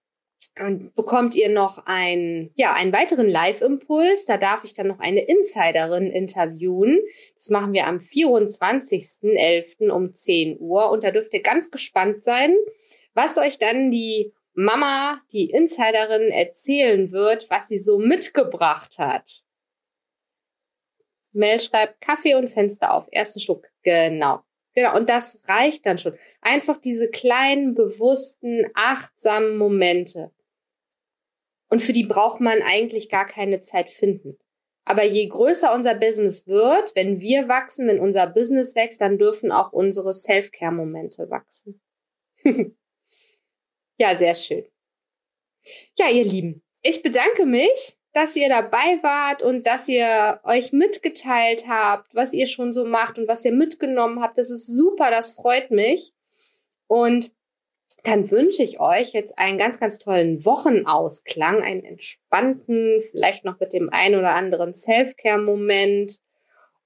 und 0.60 0.96
bekommt 0.96 1.36
ihr 1.36 1.50
noch 1.50 1.84
ein, 1.86 2.52
ja, 2.56 2.74
einen 2.74 2.92
weiteren 2.94 3.28
Live-Impuls. 3.28 4.26
Da 4.26 4.38
darf 4.38 4.64
ich 4.64 4.74
dann 4.74 4.88
noch 4.88 5.00
eine 5.00 5.22
Insiderin 5.22 6.10
interviewen. 6.12 7.00
Das 7.36 7.50
machen 7.50 7.74
wir 7.74 7.86
am 7.88 7.98
24.11. 7.98 9.90
um 9.90 10.14
10 10.14 10.58
Uhr. 10.60 10.90
Und 10.90 11.04
da 11.04 11.12
dürft 11.12 11.34
ihr 11.34 11.42
ganz 11.42 11.70
gespannt 11.70 12.22
sein, 12.22 12.56
was 13.14 13.38
euch 13.38 13.58
dann 13.60 13.92
die 13.92 14.34
Mama, 14.54 15.22
die 15.32 15.52
Insiderin, 15.52 16.32
erzählen 16.32 17.12
wird, 17.12 17.50
was 17.50 17.68
sie 17.68 17.78
so 17.80 18.00
mitgebracht 18.00 18.98
hat. 18.98 19.44
Mel 21.32 21.60
schreibt 21.60 22.02
Kaffee 22.02 22.34
und 22.34 22.50
Fenster 22.50 22.94
auf. 22.94 23.08
Ersten 23.12 23.40
Schluck. 23.40 23.68
Genau. 23.84 24.42
Genau, 24.78 24.96
und 24.96 25.10
das 25.10 25.42
reicht 25.46 25.88
dann 25.88 25.98
schon. 25.98 26.16
Einfach 26.40 26.78
diese 26.78 27.10
kleinen, 27.10 27.74
bewussten, 27.74 28.70
achtsamen 28.76 29.58
Momente. 29.58 30.32
Und 31.68 31.82
für 31.82 31.94
die 31.94 32.04
braucht 32.04 32.42
man 32.42 32.62
eigentlich 32.62 33.10
gar 33.10 33.26
keine 33.26 33.60
Zeit 33.60 33.90
finden. 33.90 34.38
Aber 34.86 35.04
je 35.04 35.28
größer 35.30 35.74
unser 35.74 35.96
Business 35.96 36.46
wird, 36.46 36.96
wenn 36.96 37.20
wir 37.22 37.48
wachsen, 37.48 37.88
wenn 37.88 38.00
unser 38.00 38.28
Business 38.28 38.76
wächst, 38.76 39.02
dann 39.02 39.18
dürfen 39.18 39.52
auch 39.52 39.74
unsere 39.74 40.14
Self-Care-Momente 40.14 41.32
wachsen. 41.32 41.82
ja, 43.98 44.16
sehr 44.16 44.36
schön. 44.36 44.68
Ja, 45.98 46.08
ihr 46.12 46.24
Lieben, 46.24 46.64
ich 46.84 47.02
bedanke 47.02 47.48
mich, 47.48 47.97
dass 48.18 48.36
ihr 48.36 48.50
dabei 48.50 48.98
wart 49.04 49.44
und 49.44 49.68
dass 49.68 49.88
ihr 49.88 50.40
euch 50.44 50.74
mitgeteilt 50.74 51.66
habt, 51.68 52.16
was 52.16 52.34
ihr 52.34 52.48
schon 52.48 52.74
so 52.74 52.84
macht 52.84 53.20
und 53.20 53.28
was 53.28 53.46
ihr 53.46 53.52
mitgenommen 53.52 54.24
habt. 54.24 54.40
Das 54.40 54.50
ist 54.50 54.66
super, 54.66 55.12
das 55.12 55.34
freut 55.34 55.70
mich. 55.70 56.14
Und 56.88 57.32
dann 58.04 58.32
wünsche 58.32 58.64
ich 58.64 58.80
euch 58.80 59.14
jetzt 59.14 59.38
einen 59.38 59.60
ganz, 59.60 59.80
ganz 59.80 60.00
tollen 60.00 60.44
Wochenausklang, 60.46 61.62
einen 61.62 61.84
entspannten, 61.84 63.02
vielleicht 63.12 63.46
noch 63.46 63.60
mit 63.60 63.72
dem 63.72 63.92
einen 63.92 64.16
oder 64.16 64.34
anderen 64.34 64.74
Self-Care-Moment. 64.74 66.18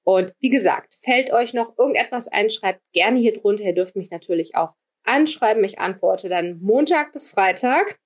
Und 0.03 0.33
wie 0.39 0.49
gesagt, 0.49 0.97
fällt 0.99 1.31
euch 1.31 1.53
noch 1.53 1.77
irgendetwas 1.77 2.27
ein, 2.27 2.49
schreibt 2.49 2.81
gerne 2.91 3.19
hier 3.19 3.39
drunter. 3.39 3.63
Ihr 3.63 3.75
dürft 3.75 3.95
mich 3.95 4.11
natürlich 4.11 4.55
auch 4.55 4.73
anschreiben. 5.05 5.63
Ich 5.63 5.79
antworte 5.79 6.27
dann 6.27 6.59
Montag 6.61 7.13
bis 7.13 7.29
Freitag 7.29 7.99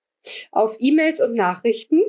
auf 0.51 0.75
E-Mails 0.77 1.21
und 1.21 1.33
Nachrichten. 1.33 2.01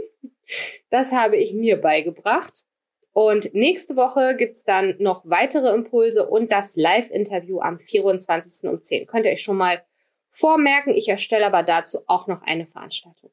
Das 0.90 1.12
habe 1.12 1.36
ich 1.36 1.52
mir 1.52 1.80
beigebracht. 1.80 2.64
Und 3.12 3.54
nächste 3.54 3.96
Woche 3.96 4.36
gibt's 4.36 4.62
dann 4.62 4.96
noch 4.98 5.22
weitere 5.24 5.74
Impulse 5.74 6.28
und 6.28 6.52
das 6.52 6.76
Live-Interview 6.76 7.60
am 7.60 7.78
24. 7.78 8.68
um 8.68 8.82
10. 8.82 9.06
Könnt 9.06 9.24
ihr 9.24 9.32
euch 9.32 9.42
schon 9.42 9.56
mal 9.56 9.82
vormerken. 10.28 10.94
Ich 10.94 11.08
erstelle 11.08 11.46
aber 11.46 11.62
dazu 11.62 12.00
auch 12.06 12.26
noch 12.26 12.42
eine 12.42 12.66
Veranstaltung. 12.66 13.30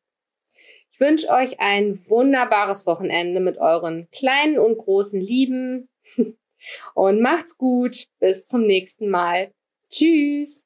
Ich 0.90 1.00
wünsche 1.00 1.28
euch 1.30 1.60
ein 1.60 2.00
wunderbares 2.08 2.86
Wochenende 2.86 3.42
mit 3.42 3.58
euren 3.58 4.08
kleinen 4.12 4.58
und 4.58 4.78
großen 4.78 5.20
Lieben. 5.20 5.90
Und 6.94 7.20
macht's 7.20 7.58
gut. 7.58 8.08
Bis 8.20 8.46
zum 8.46 8.66
nächsten 8.66 9.10
Mal. 9.10 9.52
Tschüss. 9.90 10.66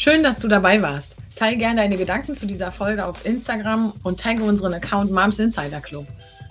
Schön, 0.00 0.22
dass 0.22 0.38
du 0.38 0.48
dabei 0.48 0.80
warst. 0.80 1.14
Teile 1.36 1.58
gerne 1.58 1.82
deine 1.82 1.98
Gedanken 1.98 2.34
zu 2.34 2.46
dieser 2.46 2.72
Folge 2.72 3.04
auf 3.04 3.26
Instagram 3.26 3.92
und 4.02 4.18
tagge 4.18 4.42
unseren 4.44 4.72
Account 4.72 5.12
Moms 5.12 5.38
Insider 5.38 5.82
Club. 5.82 6.06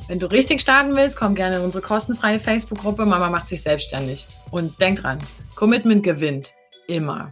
Wenn 0.07 0.19
du 0.19 0.27
richtig 0.27 0.61
starten 0.61 0.95
willst, 0.95 1.17
komm 1.17 1.33
gerne 1.33 1.55
in 1.55 1.63
unsere 1.63 1.81
kostenfreie 1.81 2.39
Facebook-Gruppe 2.39 3.07
Mama 3.07 3.31
macht 3.31 3.47
sich 3.47 3.63
selbstständig. 3.63 4.27
Und 4.51 4.79
denk 4.79 5.01
dran, 5.01 5.17
Commitment 5.55 6.03
gewinnt. 6.03 6.53
Immer. 6.87 7.31